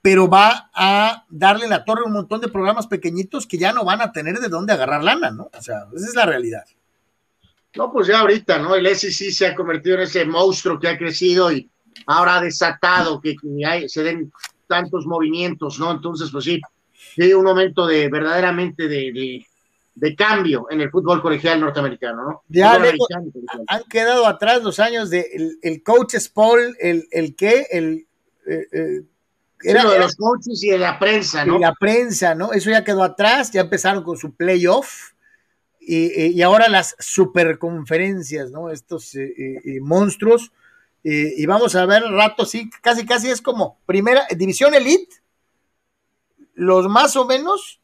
[0.00, 3.84] pero va a darle la torre a un montón de programas pequeñitos que ya no
[3.84, 5.50] van a tener de dónde agarrar lana, ¿no?
[5.52, 6.64] O sea, esa es la realidad.
[7.76, 8.74] No, pues ya ahorita, ¿no?
[8.74, 11.68] El SEC se ha convertido en ese monstruo que ha crecido y
[12.06, 14.32] ahora ha desatado que, que se den
[14.68, 15.90] tantos movimientos, ¿no?
[15.90, 16.60] Entonces, pues sí,
[17.16, 19.44] sí un momento de verdaderamente de,
[19.94, 22.42] de, cambio en el fútbol colegial norteamericano, ¿no?
[22.48, 28.06] Ya han quedado atrás los años de el, el coach Paul, el, el qué, el...
[28.46, 29.02] Eh, eh,
[29.60, 31.56] era, de los coaches y de la prensa, ¿no?
[31.56, 32.52] Y la prensa, ¿no?
[32.52, 35.14] Eso ya quedó atrás, ya empezaron con su playoff
[35.80, 38.70] y, y ahora las superconferencias, ¿no?
[38.70, 40.52] Estos eh, monstruos
[41.02, 45.16] y vamos a ver rato, sí, casi casi es como primera división elite,
[46.54, 47.80] los más o menos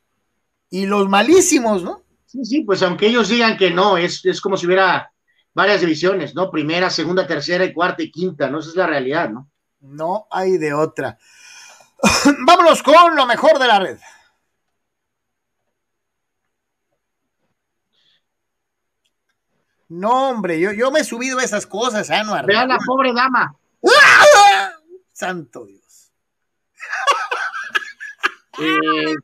[0.69, 2.03] y los malísimos, ¿no?
[2.27, 5.13] Sí, sí, pues aunque ellos digan que no, es, es como si hubiera
[5.55, 6.51] varias divisiones, ¿no?
[6.51, 8.59] Primera, segunda, tercera y cuarta y quinta, ¿no?
[8.59, 9.49] Esa es la realidad, ¿no?
[9.81, 11.17] No hay de otra.
[12.47, 13.99] Vámonos con lo mejor de la red.
[19.95, 22.45] No, hombre, yo, yo me he subido a esas cosas, Anuar.
[22.47, 23.55] Vean la pobre dama.
[25.13, 26.13] Santo Dios.
[28.59, 29.15] Eh,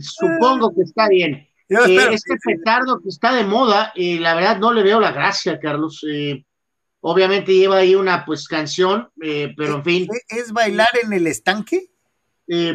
[0.00, 1.48] supongo que está bien.
[1.68, 5.58] Eh, este petardo que está de moda, eh, la verdad no le veo la gracia,
[5.58, 6.04] Carlos.
[7.00, 10.08] obviamente lleva ahí una pues canción, pero en fin.
[10.28, 11.90] ¿Es bailar en el estanque?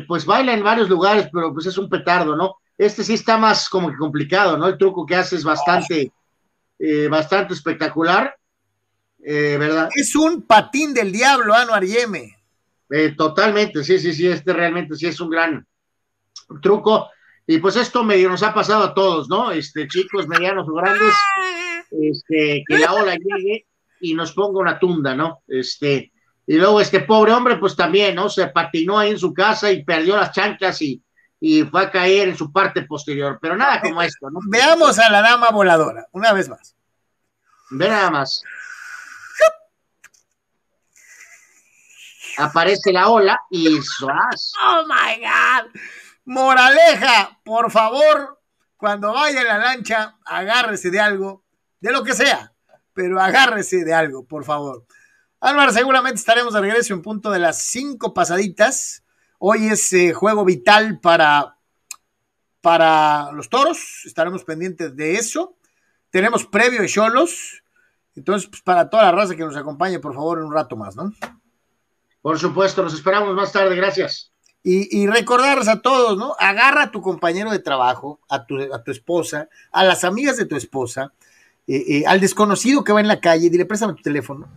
[0.07, 2.56] pues baila en varios lugares, pero pues es un petardo, ¿no?
[2.78, 4.68] Este sí está más como que complicado, ¿no?
[4.68, 6.11] El truco que hace es bastante
[6.80, 8.35] eh, bastante espectacular,
[9.23, 9.89] eh, ¿verdad?
[9.95, 12.38] Es un patín del diablo, Anuar Yeme.
[12.89, 15.68] Eh, totalmente, sí, sí, sí, este realmente sí es un gran
[16.61, 17.10] truco.
[17.45, 19.51] Y pues esto medio nos ha pasado a todos, ¿no?
[19.51, 21.15] Este, chicos, medianos o grandes,
[21.91, 23.65] este, que la ola llegue
[23.99, 25.41] y nos ponga una tunda, ¿no?
[25.47, 26.11] Este,
[26.45, 28.30] y luego este pobre hombre, pues también, ¿no?
[28.30, 31.01] Se patinó ahí en su casa y perdió las chanclas y
[31.40, 34.40] y fue a caer en su parte posterior, pero nada como esto, ¿no?
[34.48, 36.76] Veamos a la dama voladora, una vez más.
[37.72, 38.44] Ve nada más.
[42.38, 45.80] Aparece la ola y ¡Oh, my God!
[46.26, 48.40] Moraleja, por favor,
[48.78, 51.44] cuando vaya en la lancha, agárrese de algo,
[51.80, 52.53] de lo que sea,
[52.94, 54.86] pero agárrese de algo, por favor.
[55.41, 58.98] Álvaro, seguramente estaremos de regreso en punto de las cinco pasaditas
[59.41, 61.56] Hoy es eh, juego vital para,
[62.60, 65.56] para los toros, estaremos pendientes de eso.
[66.10, 67.64] Tenemos previo de Cholos,
[68.18, 70.98] entonces pues, para toda la raza que nos acompañe, por favor, en un rato más,
[70.98, 71.14] ¿no?
[72.22, 74.34] Por supuesto, nos esperamos más tarde, gracias.
[74.61, 76.36] Y, recordarles a todos, ¿no?
[76.38, 80.45] Agarra a tu compañero de trabajo, a tu, a tu esposa, a las amigas de
[80.45, 81.14] tu esposa,
[81.66, 84.49] eh, eh, al desconocido que va en la calle, dile, préstame tu teléfono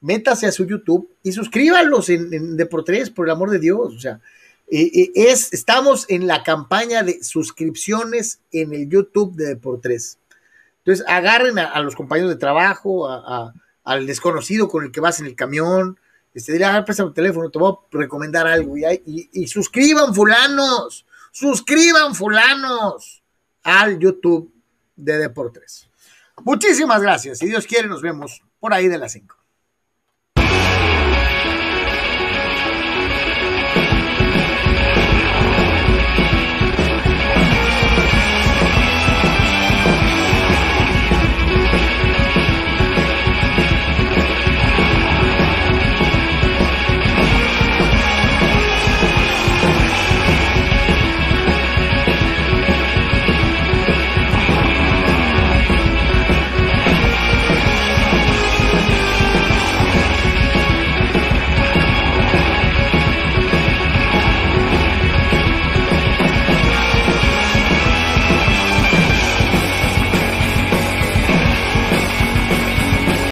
[0.00, 3.94] métase a su YouTube y suscríbalos en, en Deportes, por el amor de Dios.
[3.94, 4.20] O sea,
[4.68, 10.18] eh, eh, es, estamos en la campaña de suscripciones en el YouTube de Deportes.
[10.78, 13.08] Entonces, agarren a, los compañeros de trabajo,
[13.82, 15.98] al desconocido con el que vas en el camión,
[16.32, 18.76] este, dile, ah, presta tu teléfono, te voy a recomendar algo.
[18.76, 23.22] Y, y suscriban, fulanos, suscriban, fulanos,
[23.62, 24.52] al YouTube
[24.94, 25.88] de Deportes.
[26.44, 27.38] Muchísimas gracias.
[27.38, 29.35] Si Dios quiere, nos vemos por ahí de las 5.